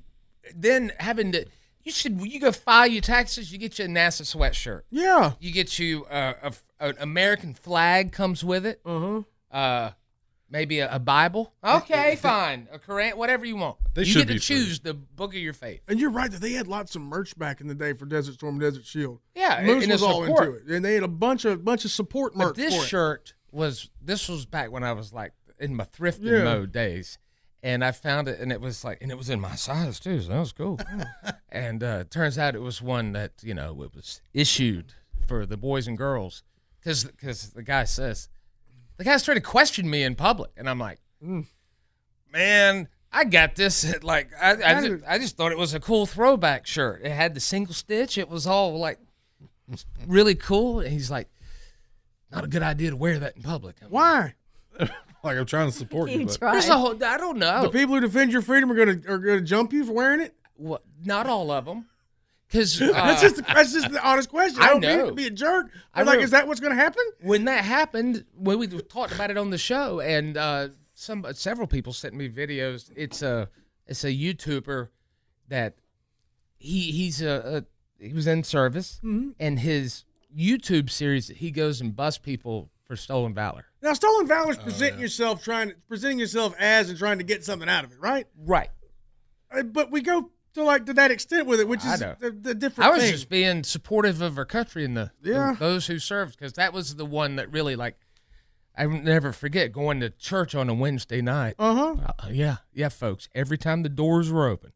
[0.55, 1.45] then having to?
[1.83, 3.51] You should you go file your taxes.
[3.51, 4.81] You get you a NASA sweatshirt.
[4.89, 5.33] Yeah.
[5.39, 8.81] You get you uh, a, an American flag comes with it.
[8.85, 9.21] Uh-huh.
[9.51, 9.91] Uh
[10.55, 11.53] Maybe a, a Bible.
[11.61, 12.69] Okay, fine.
[12.71, 13.75] A Quran, whatever you want.
[13.93, 14.55] They you should get to be free.
[14.55, 15.81] choose the book of your faith.
[15.89, 18.35] And you're right that they had lots of merch back in the day for Desert
[18.35, 19.19] Storm, Desert Shield.
[19.35, 21.91] Yeah, Moose and was all into it, and they had a bunch of bunch of
[21.91, 22.47] support merch.
[22.47, 22.87] But this for it.
[22.87, 26.45] shirt was this was back when I was like in my thrifting Yeah.
[26.45, 27.17] mode days,
[27.61, 30.21] and I found it, and it was like, and it was in my size too,
[30.21, 30.79] so that was cool.
[31.49, 34.93] and uh, turns out it was one that you know it was issued
[35.27, 36.43] for the boys and girls,
[36.79, 38.29] because because the guy says,
[38.97, 41.45] the guy started to question me in public, and I'm like, Mm.
[42.31, 42.88] man.
[43.12, 43.86] I got this.
[43.86, 47.01] at, Like I, I, just, I just thought it was a cool throwback shirt.
[47.03, 48.17] It had the single stitch.
[48.17, 48.99] It was all like
[50.05, 50.81] really cool.
[50.81, 51.29] And he's like,
[52.31, 53.77] not a good idea to wear that in public.
[53.88, 54.34] Why?
[54.79, 57.01] like I'm trying to support you, but There's a whole.
[57.03, 57.62] I don't know.
[57.63, 60.36] The people who defend your freedom are gonna are gonna jump you for wearing it.
[60.58, 60.84] What?
[61.03, 61.86] Not all of them.
[62.55, 64.61] Because that's just that's just the honest question.
[64.61, 65.05] I don't mean know.
[65.07, 65.67] to be a jerk.
[65.93, 67.03] I'm like, is that what's gonna happen?
[67.21, 71.67] when that happened, when we talked about it on the show, and uh, some several
[71.67, 72.91] people sent me videos.
[72.95, 73.49] It's a
[73.87, 74.89] it's a YouTuber
[75.49, 75.75] that
[76.57, 77.65] he he's a,
[77.99, 79.35] a he was in service, Mhm.
[79.39, 83.65] and his YouTube series he goes and busts people for stolen valor.
[83.81, 87.43] Now, stolen valor Oh, is presenting yourself, trying presenting yourself as and trying to get
[87.43, 88.27] something out of it, right?
[88.37, 88.69] Right.
[89.51, 92.55] Uh, But we go to like to that extent with it, which is the, the
[92.55, 92.89] different.
[92.89, 93.11] I was thing.
[93.11, 96.95] just being supportive of our country and the, the- those who served because that was
[96.95, 97.97] the one that really like
[98.77, 101.55] I never forget going to church on a Wednesday night.
[101.57, 101.95] Uh-huh.
[102.05, 103.29] Uh, yeah, yeah, folks.
[103.33, 104.73] Every time the doors were open,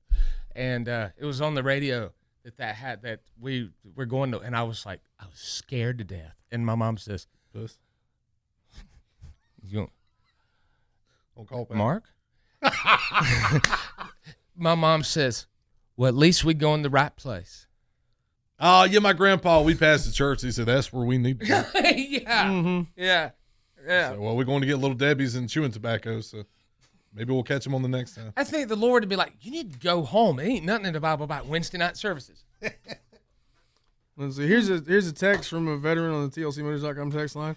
[0.55, 2.11] and uh, it was on the radio
[2.43, 5.97] that that had that we were going to, and I was like, I was scared
[5.97, 6.35] to death.
[6.51, 7.67] And my mom says, "You
[9.79, 9.91] don't,
[11.35, 11.77] Don't call back.
[11.77, 12.03] Mark."
[14.55, 15.47] my mom says,
[15.99, 17.67] "Well, at least we go in the right place."
[18.59, 19.61] Oh yeah, my grandpa.
[19.61, 20.41] We passed the church.
[20.41, 21.63] He said that's where we need to go.
[21.75, 22.81] yeah, Mm-hmm.
[22.95, 23.29] yeah,
[23.87, 24.11] yeah.
[24.13, 26.21] So, well, we're going to get little Debbie's and chewing tobacco.
[26.21, 26.43] So
[27.13, 28.33] maybe we'll catch him on the next time.
[28.37, 30.37] I think the Lord would be like, "You need to go home.
[30.37, 32.43] There ain't nothing in the Bible about Wednesday night services."
[34.17, 34.47] Let's see.
[34.47, 37.55] Here's a here's a text from a veteran on the TLCMotors.com text line.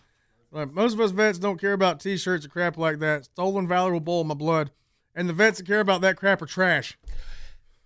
[0.52, 3.24] Like, most of us vets don't care about T-shirts or crap like that.
[3.24, 4.70] Stolen valor will boil my blood,
[5.14, 6.98] and the vets that care about that crap are trash.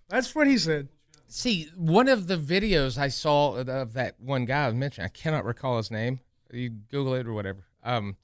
[0.09, 0.88] That's what he said.
[1.29, 5.09] See, one of the videos I saw of- that one guy I was mentioning, I
[5.09, 6.21] cannot recall his name.
[6.53, 7.64] You Google it or whatever.
[7.83, 8.16] Um,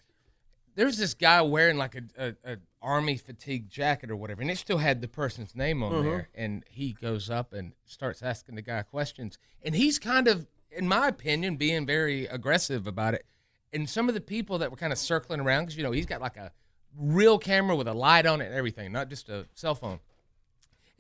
[0.77, 2.03] there's this guy wearing like a,
[2.45, 5.93] a, a army fatigue jacket or whatever, and it still had the person's name on
[5.93, 6.03] Uh-huh.
[6.03, 6.29] there.
[6.35, 10.87] And he goes up and starts asking the guy questions, and he's kind of, in
[10.87, 13.27] my opinion, being very aggressive about it.
[13.73, 16.07] And some of the people that were kind of circling around, because you know he's
[16.07, 16.53] got like a
[16.97, 19.99] real camera with a light on it and everything, not just a cell phone.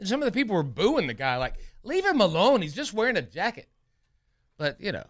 [0.02, 2.60] And some of the people were booing the guy, like, leave him alone.
[2.60, 3.68] He's just wearing a jacket.
[4.58, 5.06] But, you know,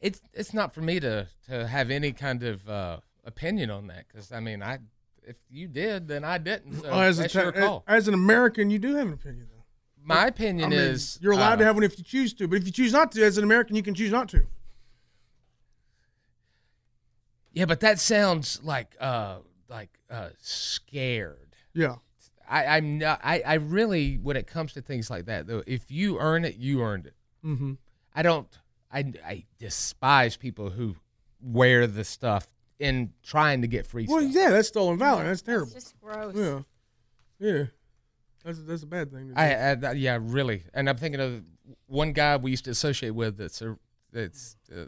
[0.00, 4.06] it's it's not for me to to have any kind of uh, opinion on that.
[4.06, 4.78] Because, I mean, I
[5.24, 6.80] if you did, then I didn't.
[6.80, 7.82] So Oh, as, a that's your call.
[7.88, 9.48] as an American, you do have an opinion.
[9.52, 9.64] Though.
[10.00, 12.46] My opinion I mean, is you're allowed uh, to have one if you choose to,
[12.46, 14.46] but if you choose not to, as an American, you can choose not to.
[17.52, 19.38] Yeah, but that sounds like uh,
[19.68, 21.56] like uh, scared.
[21.74, 21.96] Yeah.
[22.50, 23.20] I, I'm not.
[23.22, 26.56] I, I really, when it comes to things like that, though, if you earn it,
[26.56, 27.14] you earned it.
[27.44, 27.74] Mm-hmm.
[28.14, 28.48] I don't.
[28.92, 30.96] I, I despise people who
[31.40, 32.48] wear the stuff
[32.80, 34.32] in trying to get free Well, stuff.
[34.34, 35.24] yeah, that's stolen valor.
[35.24, 35.66] That's terrible.
[35.76, 36.34] It's just gross.
[36.34, 36.60] Yeah.
[37.38, 37.64] Yeah.
[38.44, 39.28] That's that's a bad thing.
[39.28, 39.40] To do.
[39.40, 40.64] I, I, yeah, really.
[40.74, 41.44] And I'm thinking of
[41.86, 43.36] one guy we used to associate with.
[43.36, 43.76] That's a,
[44.12, 44.86] that's uh,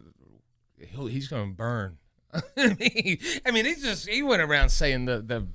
[0.90, 1.98] he'll, he's going to burn.
[2.56, 5.46] I mean, I mean, he just he went around saying the the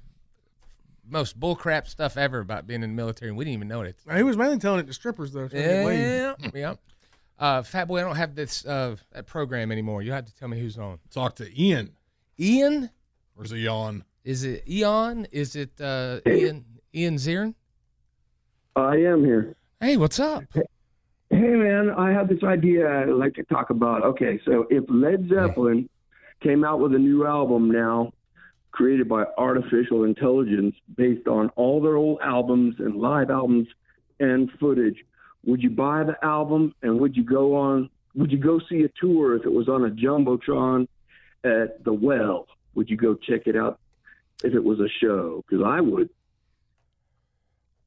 [1.10, 3.98] most bullcrap stuff ever about being in the military, and we didn't even know it.
[4.15, 5.48] he was mainly telling it to strippers though.
[5.48, 6.34] so they.
[6.43, 6.74] Yeah, yeah.
[7.39, 10.02] Uh, Fat Boy, I don't have this uh, that program anymore.
[10.02, 10.98] You have to tell me who's on.
[11.12, 11.91] Talk to Ian.
[12.39, 12.89] Ian?
[13.38, 14.04] Or is it yawn?
[14.24, 15.28] Is it Eon?
[15.32, 16.65] Is it uh, Ian
[16.96, 17.54] Ian Zirin?
[18.76, 19.56] I am here.
[19.80, 20.43] Hey, what's up?
[21.30, 24.04] Hey, man, I have this idea I'd like to talk about.
[24.04, 25.89] Okay, so if Led Zeppelin
[26.41, 28.13] came out with a new album now,
[28.71, 33.67] created by artificial intelligence based on all their old albums and live albums
[34.19, 34.97] and footage,
[35.45, 37.89] would you buy the album and would you go on?
[38.15, 40.88] Would you go see a tour if it was on a jumbotron
[41.43, 42.47] at the Well?
[42.75, 43.80] Would you go check it out
[44.43, 45.43] if it was a show?
[45.47, 46.10] Because I would.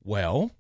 [0.05, 0.53] Well,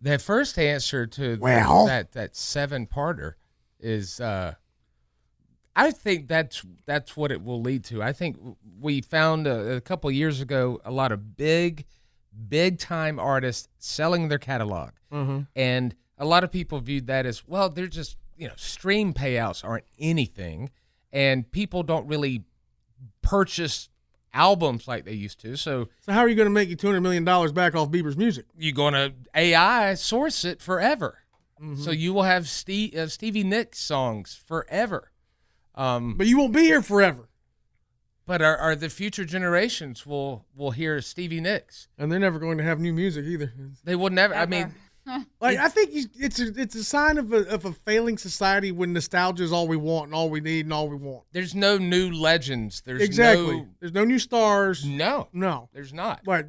[0.00, 1.86] that first answer to Well.
[1.86, 3.34] that that seven parter
[3.80, 4.54] is uh,
[5.76, 8.02] I think that's that's what it will lead to.
[8.02, 8.36] I think
[8.80, 11.84] we found a, a couple years ago a lot of big,
[12.48, 15.46] big time artists selling their catalog, Mhm.
[15.56, 17.68] and a lot of people viewed that as well.
[17.68, 20.70] They're just you know stream payouts aren't anything,
[21.12, 22.44] and people don't really
[23.22, 23.88] purchase
[24.32, 25.56] albums like they used to.
[25.56, 27.90] So So how are you going to make you two hundred million dollars back off
[27.90, 28.46] Bieber's music?
[28.56, 31.18] you're going to AI source it forever.
[31.60, 31.82] Mm-hmm.
[31.82, 35.10] So you will have Steve, uh, Stevie Nicks songs forever.
[35.74, 37.28] Um, But you won't be here forever.
[38.26, 41.88] but are, are the future generations will will hear Stevie Nicks?
[41.98, 43.52] And they're never going to have new music either.
[43.84, 44.34] They will never.
[44.34, 44.74] I mean,
[45.38, 48.72] Like I think you, it's a, it's a sign of a, of a failing society
[48.72, 51.24] when nostalgia is all we want and all we need and all we want.
[51.32, 52.80] there's no new legends.
[52.80, 53.56] There's exactly.
[53.58, 54.82] No, There's no new stars.
[54.86, 55.68] no, No.
[55.74, 56.22] there's not.
[56.24, 56.46] But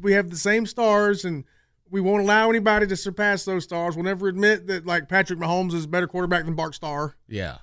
[0.00, 1.44] we have the same stars, and
[1.90, 3.96] we won't allow anybody to surpass those stars.
[3.96, 7.16] We'll never admit that like Patrick Mahomes is a better quarterback than Bart Starr.
[7.28, 7.58] Yeah.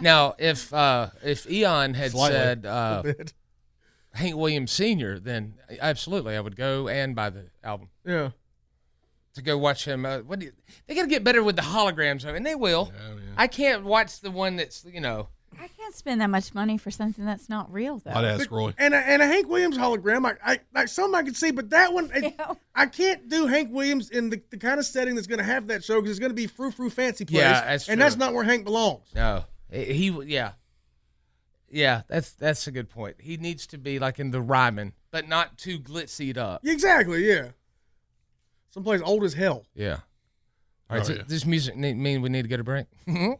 [0.00, 2.36] now, if uh, if Eon had Slightly.
[2.36, 3.02] said uh,
[4.14, 7.88] Hank Williams Sr., then absolutely I would go and buy the album.
[8.04, 8.30] Yeah.
[9.34, 10.04] to go watch him.
[10.04, 10.52] Uh, what do you,
[10.86, 12.92] they got to get better with the holograms, though, and they will.
[13.36, 15.28] I can't watch the one that's you know.
[15.60, 18.12] I can't spend that much money for something that's not real, though.
[18.12, 18.72] I'd ask Roy.
[18.78, 21.70] And a, and a Hank Williams hologram, I, I like some I could see, but
[21.70, 22.34] that one, I,
[22.74, 25.66] I can't do Hank Williams in the, the kind of setting that's going to have
[25.66, 27.40] that show because it's going to be frou frou fancy place.
[27.40, 27.92] Yeah, that's true.
[27.92, 29.06] and that's not where Hank belongs.
[29.14, 30.52] No, he, he yeah,
[31.70, 32.02] yeah.
[32.08, 33.16] That's that's a good point.
[33.20, 36.66] He needs to be like in the Ryman, but not too glitzied up.
[36.66, 37.48] Exactly, yeah.
[38.70, 39.66] Someplace old as hell.
[39.74, 39.98] Yeah.
[40.88, 41.00] All right.
[41.00, 41.22] Oh, so yeah.
[41.26, 42.86] This music need, mean we need to get a break.
[43.06, 43.32] Hmm?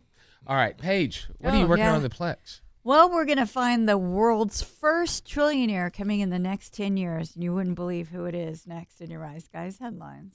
[0.46, 1.26] All right, Paige.
[1.38, 1.94] What are Oh, you working yeah.
[1.94, 2.60] on the Plex?
[2.82, 7.34] Well, we're going to find the world's first trillionaire coming in the next 10 years.
[7.34, 10.34] And you wouldn't believe who it is next in your Rise Guys headlines.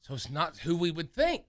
[0.00, 1.44] So it's not who we would think.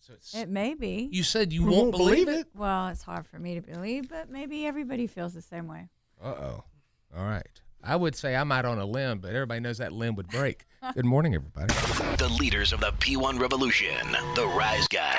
[0.00, 0.34] So it's.
[0.34, 1.08] It may be.
[1.12, 2.46] you said you We won't, won't believe, believe it.
[2.54, 5.88] Well, it's hard for me to believe, but maybe everybody feels the same way.
[6.22, 6.64] Uh oh.
[7.16, 7.60] All right.
[7.86, 10.64] I would say I'm out on a limb, but everybody knows that limb would break.
[10.94, 11.74] Good morning, everybody.
[12.16, 13.94] The leaders of the P1 revolution,
[14.34, 15.18] the Rise Guys.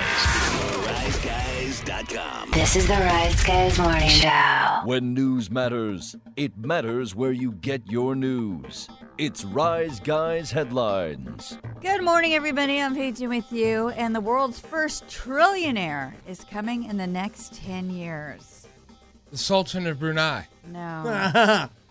[0.86, 2.50] RiseGuys.com.
[2.50, 4.80] This is the Rise Guys Morning Show.
[4.84, 8.88] When news matters, it matters where you get your news.
[9.16, 11.58] It's Rise Guys Headlines.
[11.80, 12.80] Good morning, everybody.
[12.80, 13.90] I'm Paige with you.
[13.90, 18.66] And the world's first trillionaire is coming in the next 10 years.
[19.30, 20.48] The Sultan of Brunei.
[20.66, 21.68] No.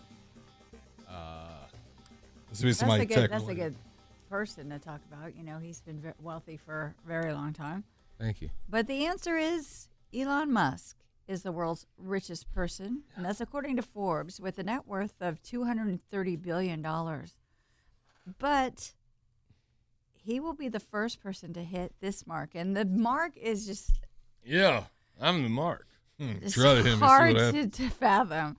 [2.60, 3.16] This That's a good.
[3.16, 3.76] tech That's a good
[4.30, 5.36] person to talk about.
[5.36, 7.84] You know, he's been ve- wealthy for a very long time.
[8.20, 8.50] Thank you.
[8.70, 13.82] But the answer is Elon Musk is the world's richest person, and that's according to
[13.82, 17.36] Forbes, with a net worth of two hundred and thirty billion dollars.
[18.40, 18.94] But
[20.14, 24.00] he will be the first person to hit this mark, and the mark is just
[24.44, 24.86] Yeah,
[25.20, 25.88] I'm the mark.
[26.20, 28.56] Hmm, it's try him and hard to, to fathom.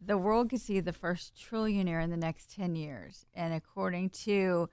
[0.00, 3.26] The world could see the first trillionaire in the next 10 years.
[3.34, 4.70] And according to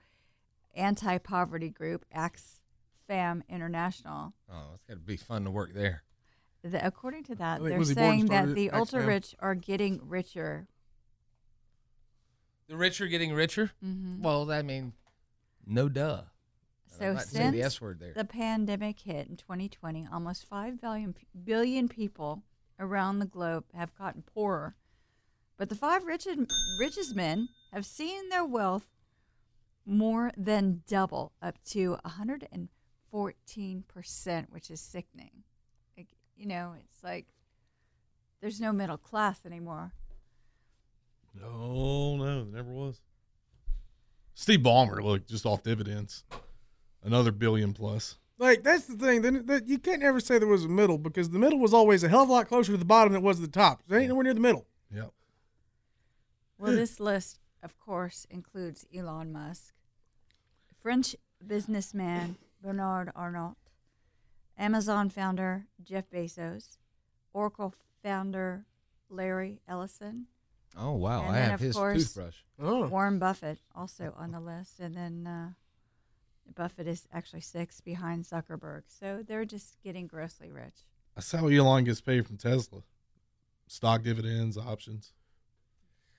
[0.74, 2.60] anti poverty group Axe
[3.06, 6.02] Fam International, Oh, it's got to be fun to work there.
[6.62, 10.66] the, according to that, they're Lizzie saying that the ultra rich are getting richer.
[12.68, 13.72] The rich are getting richer.
[13.82, 14.20] Mhm.
[14.20, 14.92] Well, I mean,
[15.66, 16.24] no duh.
[16.86, 18.12] So not saying the since S word there.
[18.14, 21.14] the pandemic hit in 2020, almost 5 billion,
[21.44, 22.42] billion people
[22.78, 24.74] around the globe have gotten poorer.
[25.58, 26.38] But the five richest,
[26.78, 28.86] richest men have seen their wealth
[29.84, 32.68] more than double, up to 114%,
[34.50, 35.42] which is sickening.
[35.96, 37.26] Like, you know, it's like
[38.40, 39.92] there's no middle class anymore.
[41.34, 43.00] No, no, there never was.
[44.34, 46.22] Steve Ballmer, look, just off dividends,
[47.02, 48.16] another billion plus.
[48.38, 49.22] Like that's the thing.
[49.22, 52.04] Then that you can't ever say there was a middle because the middle was always
[52.04, 53.82] a hell of a lot closer to the bottom than it was to the top.
[53.88, 54.64] There ain't nowhere near the middle.
[54.94, 55.12] Yep.
[56.58, 59.74] Well, this list, of course, includes Elon Musk,
[60.82, 61.14] French
[61.46, 63.56] businessman Bernard Arnault,
[64.58, 66.78] Amazon founder Jeff Bezos,
[67.32, 68.66] Oracle founder
[69.08, 70.26] Larry Ellison.
[70.76, 71.22] Oh, wow.
[71.22, 72.36] and I have of his course, toothbrush.
[72.58, 72.88] Oh.
[72.88, 75.48] Warren Buffett also on the list, and then uh,
[76.54, 78.82] Buffett is actually six behind Zuckerberg.
[78.88, 80.84] So they're just getting grossly rich.
[81.14, 82.82] That's how Elon gets paid from Tesla.
[83.66, 85.12] Stock dividends, options,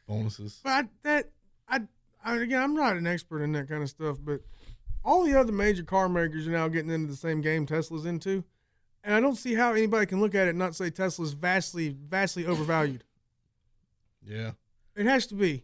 [0.09, 0.59] bonuses.
[0.63, 1.29] But I, that
[1.67, 1.79] I,
[2.23, 4.41] I again, I'm not an expert in that kind of stuff, but
[5.05, 8.43] all the other major car makers are now getting into the same game Tesla's into,
[9.03, 11.95] and I don't see how anybody can look at it and not say Tesla's vastly,
[11.97, 13.03] vastly overvalued.
[14.21, 14.51] Yeah.
[14.95, 15.63] It has to be.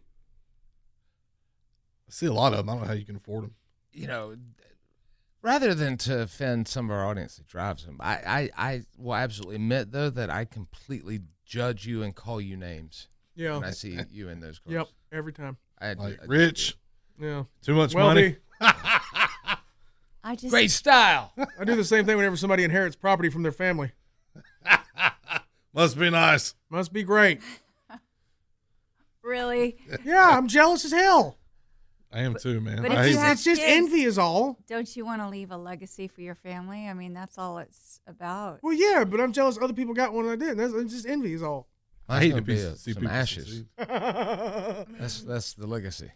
[2.08, 2.70] I see a lot of them.
[2.70, 3.54] I don't know how you can afford them.
[3.92, 4.36] you know,
[5.42, 8.14] rather than to offend some of our audience that drives them, I,
[8.56, 13.08] I, I will absolutely admit though that I completely judge you and call you names.
[13.36, 13.54] Yeah.
[13.58, 14.74] When I see you in those cars.
[14.74, 15.56] Yep, every time.
[15.80, 16.76] I, Like I- rich,
[17.20, 17.44] Yeah.
[17.62, 18.36] too much Wealthy.
[18.60, 19.60] money.
[20.24, 21.32] I just Great style.
[21.60, 23.92] I do the same thing whenever somebody inherits property from their family.
[25.74, 26.54] Must be nice.
[26.70, 27.40] Must be great.
[29.22, 29.76] really.
[30.04, 31.38] Yeah, I'm jealous as hell.
[32.12, 32.82] I am too, man.
[32.82, 34.58] But I if you have It's just envy is all.
[34.66, 36.88] Don't you want to leave a legacy for your family?
[36.88, 38.60] I mean, that's all it's about.
[38.62, 40.56] Well, yeah, but I'm jealous other people got one and I didn't.
[40.58, 41.68] That's it's just envy is all.
[42.08, 43.64] I hate hate to to be be- a, see some people ashes.
[43.78, 46.10] That's that's the legacy.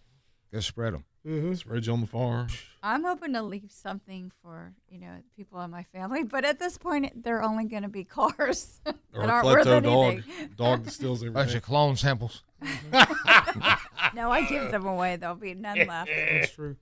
[0.53, 1.05] Go spread them.
[1.24, 2.48] It's Reg on the farm.
[2.83, 6.79] I'm hoping to leave something for you know people in my family, but at this
[6.79, 10.12] point, they're only going to be cars that a aren't worth klepto dog.
[10.14, 10.50] anything.
[10.57, 11.57] Dog that steals Bunch everything.
[11.59, 12.42] of clone samples.
[12.62, 14.16] Mm-hmm.
[14.16, 15.16] no, I give them away.
[15.16, 16.11] There'll be none left.
[16.11, 16.76] That's true.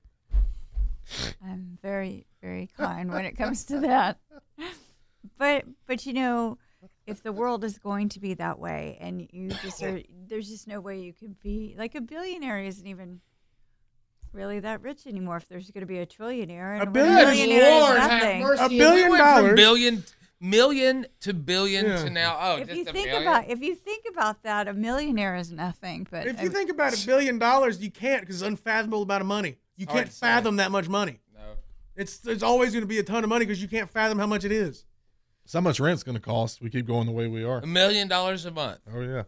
[1.45, 4.19] I'm very, very kind when it comes to that.
[5.39, 6.59] But, but you know,
[7.07, 10.67] if the world is going to be that way, and you just are, there's just
[10.69, 13.21] no way you can be like a billionaire isn't even
[14.33, 15.37] really that rich anymore.
[15.39, 18.41] If there's going to be a trillionaire, and A billion- billionaire is Lord have nothing.
[18.43, 18.61] mercy.
[18.61, 19.57] A And we billion went from dollars.
[19.57, 20.05] billion,
[20.41, 22.05] million to billion Yeah.
[22.05, 22.39] to now.
[22.41, 23.23] Oh, if just you a think billion?
[23.23, 26.07] about if you think about that, a millionaire is nothing.
[26.11, 29.23] But If I- you think about a billion dollars, you can't because it's unfathomable amount
[29.23, 29.57] of money.
[29.77, 30.27] You oh, can't to say.
[30.27, 31.21] fathom that much money.
[31.35, 31.41] No.
[31.97, 34.27] It's it's always going to be a ton of money because you can't fathom how
[34.27, 34.85] much it is.
[35.49, 36.61] So how much rent's going to cost?
[36.61, 37.61] We keep going the way we are.
[37.61, 38.81] A million dollars a month.
[38.95, 39.23] Oh yeah.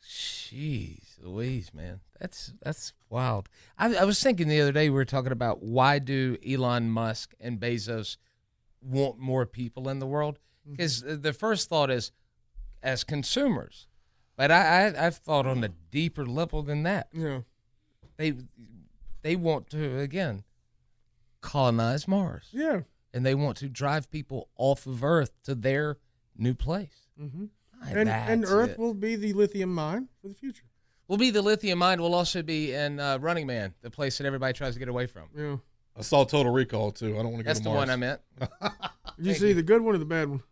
[0.00, 1.98] Jeez Louise, man.
[2.20, 3.48] That's that's wild.
[3.76, 7.34] I, I was thinking the other day we were talking about why do Elon Musk
[7.40, 8.16] and Bezos
[8.80, 10.38] want more people in the world?
[10.64, 10.76] Mm-hmm.
[10.76, 12.12] Because the first thought is
[12.80, 13.88] as consumers,
[14.36, 17.08] but I, I I've thought on a deeper level than that.
[17.12, 17.40] Yeah.
[18.18, 18.34] They
[19.22, 20.44] they want to again
[21.40, 22.82] colonize Mars, Yeah.
[23.14, 25.96] And they want to drive people off of Earth to their
[26.36, 27.08] new place.
[27.18, 27.46] hmm
[27.82, 28.78] Ah, And and Earth it.
[28.78, 30.64] will be the lithium mine for the future.
[31.08, 32.00] will be the lithium mine.
[32.02, 35.06] Will also be in uh, Running Man, the place that everybody tries to get away
[35.06, 35.28] from.
[35.36, 35.56] Yeah.
[35.96, 37.14] I saw Total Recall too.
[37.18, 37.78] I don't want to go That's to the Mars.
[37.78, 38.20] one I meant.
[39.16, 39.54] Did you see you.
[39.54, 40.42] the good one or the bad one?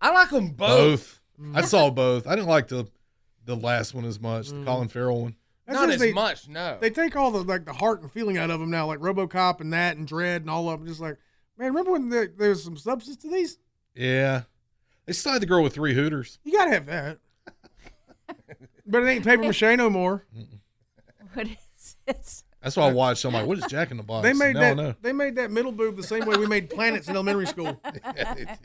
[0.00, 1.20] I like them both.
[1.38, 1.56] Both.
[1.56, 2.26] I saw both.
[2.26, 2.86] I didn't like the
[3.44, 4.60] the last one as much, Mm.
[4.60, 5.36] the Colin Farrell one.
[5.66, 6.78] That's Not as they- much, no.
[6.80, 9.60] They take all the like the heart and feeling out of them now, like RoboCop
[9.60, 10.88] and that and Dredd and all of them.
[10.88, 11.16] Just like,
[11.62, 13.58] man, remember when there, there was some substance to these?
[13.94, 14.42] Yeah.
[15.06, 16.38] They still had the girl with three hooters.
[16.44, 17.18] You gotta have that.
[18.86, 20.26] but it ain't paper mache no more.
[21.34, 22.44] what is this?
[22.60, 23.24] That's why I watched.
[23.24, 24.22] I'm like, what is Jack in the Box?
[24.22, 24.76] They made that.
[24.76, 24.94] know.
[25.02, 27.80] They made that middle boob the same way we made planets in elementary school.
[28.14, 28.56] Yeah,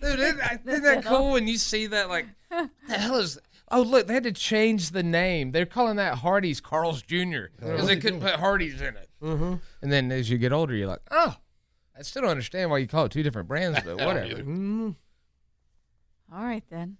[0.00, 2.08] Dude, isn't, isn't that cool when you see that?
[2.08, 3.38] Like, the hell is?
[3.70, 5.50] Oh, look, they had to change the name.
[5.50, 7.46] They're calling that Hardee's Carl's Jr.
[7.58, 9.08] because they couldn't put Hardee's in it.
[9.22, 9.54] Mm-hmm.
[9.82, 11.36] And then as you get older, you're like, oh,
[11.98, 14.36] I still don't understand why you call it two different brands, but whatever.
[14.36, 14.90] Mm-hmm.
[16.32, 16.98] All right then.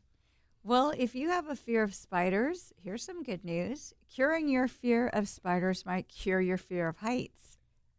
[0.65, 3.95] Well, if you have a fear of spiders, here's some good news.
[4.13, 7.59] Curing your fear of spiders might cure your fear of heights.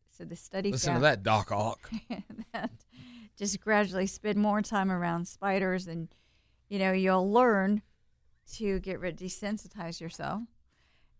[0.09, 1.89] So the study Listen to that, Doc Ock.
[2.53, 2.71] that
[3.37, 6.09] just gradually spend more time around spiders and
[6.67, 7.81] you know, you'll learn
[8.53, 10.43] to get rid desensitize yourself.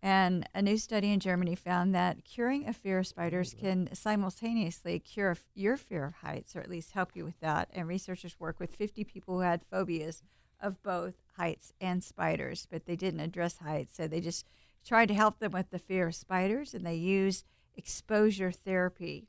[0.02, 3.66] And a new study in Germany found that curing a fear of spiders mm-hmm.
[3.66, 7.70] can simultaneously cure your fear of heights, or at least help you with that.
[7.74, 10.24] And researchers work with 50 people who had phobias
[10.62, 13.96] of both heights and spiders, but they didn't address heights.
[13.96, 14.46] So they just
[14.86, 17.46] tried to help them with the fear of spiders, and they used
[17.76, 19.28] exposure therapy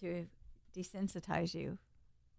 [0.00, 0.26] to
[0.76, 1.78] desensitize you.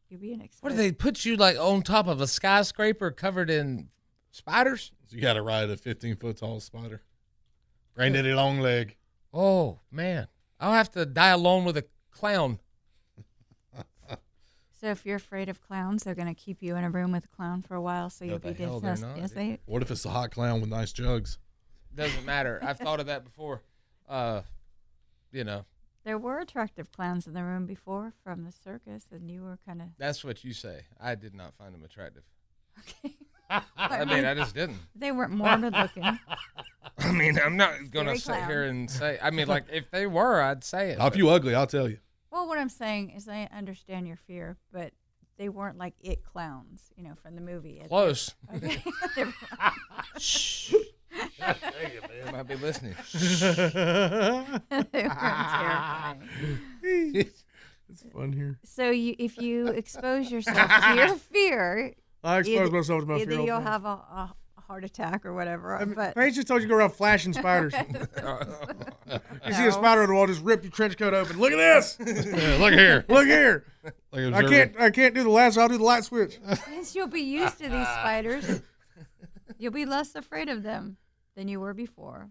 [0.09, 0.63] You're being exposed.
[0.63, 3.89] What do they put you like on top of a skyscraper covered in
[4.31, 4.91] spiders?
[5.07, 7.01] So you got to ride a 15 foot tall spider.
[7.95, 8.95] Granddaddy long leg.
[9.33, 10.27] Oh man,
[10.59, 12.59] I'll have to die alone with a clown.
[14.79, 17.25] So if you're afraid of clowns, they're going to keep you in a room with
[17.25, 19.01] a clown for a while, so No, you'll be the hell they're desensitized.
[19.01, 19.17] not.
[19.17, 19.59] Yes, they.
[19.67, 21.37] What if it's a hot clown with nice jugs?
[21.93, 22.57] Doesn't matter.
[22.63, 23.61] I've thought of that before.
[24.09, 24.41] Uh,
[25.31, 25.65] you know,
[26.03, 29.83] There were attractive clowns in the room before from the circus, and you were kind
[29.83, 29.89] of.
[29.99, 30.85] that's what you say.
[30.99, 32.23] I did not find them attractive.
[32.79, 33.13] Okay.
[33.77, 34.77] I mean, I just didn't.
[34.95, 36.03] They weren't morbid looking.
[36.97, 38.49] I mean, I'm not gonna sit clown.
[38.49, 39.19] here and say.
[39.21, 40.99] I mean, like if they were, I'd say it.
[40.99, 41.97] Now, if you ugly, I'll tell you.
[42.31, 44.93] Well, what I'm saying is, I understand your fear, but
[45.37, 47.81] they weren't like it clowns, you know, from the movie.
[47.87, 48.35] Close.
[48.55, 48.83] Okay.
[50.17, 50.73] Shh.
[51.39, 52.95] They might be listening.
[53.13, 56.29] they weren't terrifying.
[57.91, 58.57] It's fun here.
[58.63, 61.93] So you, if you expose yourself to your fear,
[62.23, 64.35] I expose either- myself to my fear Either you'll have a, a
[64.71, 65.75] heart attack or whatever.
[65.75, 67.73] I mean, but Paige just told you to go around flashing spiders.
[69.47, 71.37] you see a spider on the wall, just rip your trench coat open.
[71.39, 71.97] Look at this.
[72.31, 73.05] Yeah, look here.
[73.09, 73.65] Look here.
[74.11, 74.79] Like I can't.
[74.79, 75.61] I can't do the lasso.
[75.61, 76.39] I'll do the light switch.
[76.65, 78.61] since you'll be used to these spiders,
[79.57, 80.97] you'll be less afraid of them
[81.35, 82.29] than you were before.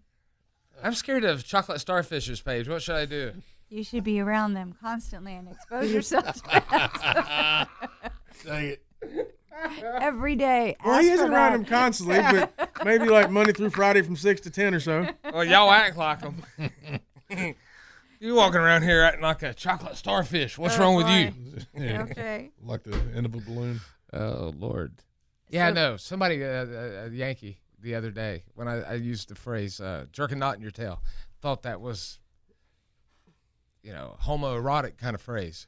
[0.83, 2.69] I'm scared of chocolate starfishes, Paige.
[2.69, 3.33] What should I do?
[3.69, 7.69] You should be around them constantly and expose yourself to that
[8.45, 9.37] Dang it.
[9.83, 10.77] Every day.
[10.85, 11.59] Well, he Ask is for around that.
[11.61, 15.09] him constantly, but maybe like Monday through Friday from six to ten or so.
[15.33, 16.43] Well, y'all act like him.
[18.21, 20.59] you walking around here acting like a chocolate starfish.
[20.59, 21.33] What's Oh, wrong with boy.
[21.77, 21.85] you?
[21.85, 22.03] Yeah.
[22.03, 22.51] Okay.
[22.65, 23.81] Like the end of a balloon.
[24.13, 24.93] Oh Lord.
[25.49, 25.97] Yeah, I So- know.
[25.97, 30.07] Somebody, uh, a, a Yankee, the other day when I, I used the phrase uh,
[30.13, 31.03] "jerk a knot in your tail,"
[31.41, 32.19] thought that was,
[33.83, 35.67] you know, homoerotic kind of phrase.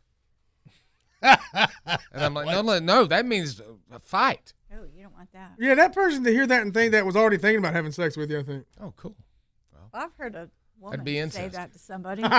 [1.23, 1.69] And
[2.15, 3.61] I'm like, no, no, no, that means
[3.91, 4.53] a fight.
[4.73, 5.53] Oh, you don't want that.
[5.59, 8.17] Yeah, that person to hear that and think that was already thinking about having sex
[8.17, 8.41] with you.
[8.41, 8.65] I think.
[8.81, 9.15] Oh, cool.
[9.73, 10.49] Well, I've heard a
[10.81, 11.53] woman be say incest.
[11.55, 12.23] that to somebody.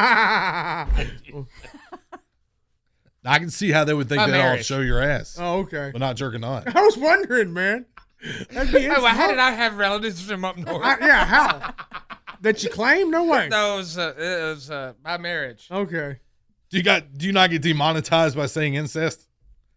[3.25, 4.65] I can see how they would think By that I'll marriage.
[4.65, 5.91] show your ass, oh, okay.
[5.93, 6.63] but not jerking on.
[6.75, 7.85] I was wondering, man.
[8.51, 10.83] That'd be Oh, well, how did I have relatives from up north?
[10.83, 11.73] I- yeah, how?
[12.41, 13.09] that you claim?
[13.11, 13.47] No way.
[13.47, 15.67] No, it was, uh, it was uh, by marriage.
[15.71, 16.19] Okay.
[16.73, 17.15] Do you got?
[17.15, 19.27] Do you not get demonetized by saying incest?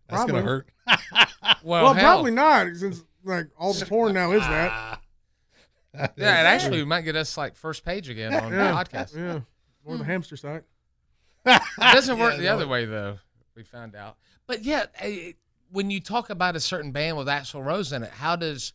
[0.09, 0.33] That's Probably.
[0.41, 0.69] gonna hurt.
[1.63, 5.01] Well, Well, probably not, since like all the porn now is that.
[5.95, 9.15] Yeah, it actually, might get us like first page again on the podcast.
[9.17, 9.41] Yeah.
[9.85, 10.63] Or the hamster site.
[11.45, 12.55] It doesn't work Yeah, the no.
[12.55, 13.19] other way though.
[13.55, 14.17] We found out.
[14.47, 15.33] But yeah, eh,
[15.71, 18.73] when you talk about a certain band with Axl Rose in it, how does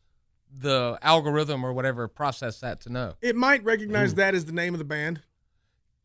[0.52, 3.14] the algorithm or whatever process that to know?
[3.22, 5.22] It might recognize that as the name of the band.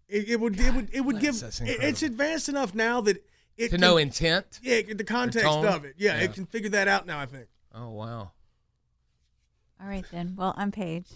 [0.08, 0.58] It, it would.
[0.60, 0.88] It would.
[0.92, 1.34] It would give.
[1.42, 3.24] it- it's advanced enough now that
[3.56, 4.60] it to can, know intent?
[4.62, 5.66] Yeah, the context tone?
[5.66, 5.94] of it.
[5.98, 6.24] Yeah, Yeah.
[6.24, 7.18] it can figure that out now.
[7.18, 7.46] I think.
[7.74, 8.30] Oh wow.
[9.80, 10.34] all right, then.
[10.36, 11.10] Well, I'm Paige.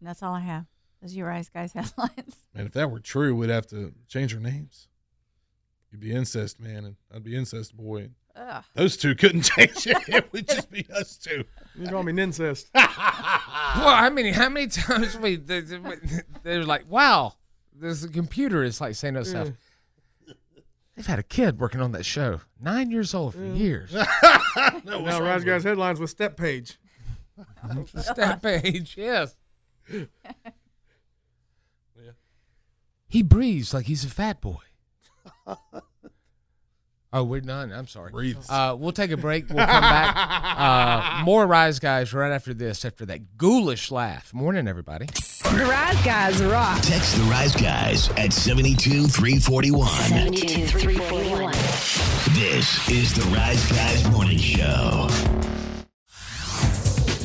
[0.00, 0.66] And that's all I have.
[1.00, 2.36] Those are your Rise Guys headlines.
[2.54, 4.88] Man, if that were true, we'd have to change our names.
[5.90, 8.10] You'd be incest man, and I'd be incest boy.
[8.34, 8.64] Ugh.
[8.74, 9.96] Those two couldn't change it.
[10.08, 11.44] It would just be us two.
[11.78, 12.70] You call me incest.
[13.74, 15.78] Well, I mean, how many times we they- they-
[16.42, 17.36] they're like, "Wow,
[17.82, 19.50] this computer is like saying to itself."
[20.96, 23.94] They've had a kid working on that show, nine years old for years.
[24.84, 26.78] now, Rise Guys headlines with Step Paige.
[27.96, 29.34] Step Paige, yes.
[29.92, 30.04] yeah.
[33.08, 34.58] He breathes like he's a fat boy.
[37.14, 37.72] Oh, we're done.
[37.72, 38.10] I'm sorry.
[38.10, 38.48] Breathes.
[38.48, 39.48] Uh, we'll take a break.
[39.48, 40.38] We'll come back.
[40.52, 44.32] Uh, more Rise Guys right after this, after that ghoulish laugh.
[44.32, 45.06] Morning, everybody.
[45.06, 46.80] The Rise Guys rock.
[46.82, 49.88] Text the Rise Guys at 72341.
[49.88, 51.52] 72 341.
[52.34, 55.08] This is the Rise Guys Morning Show.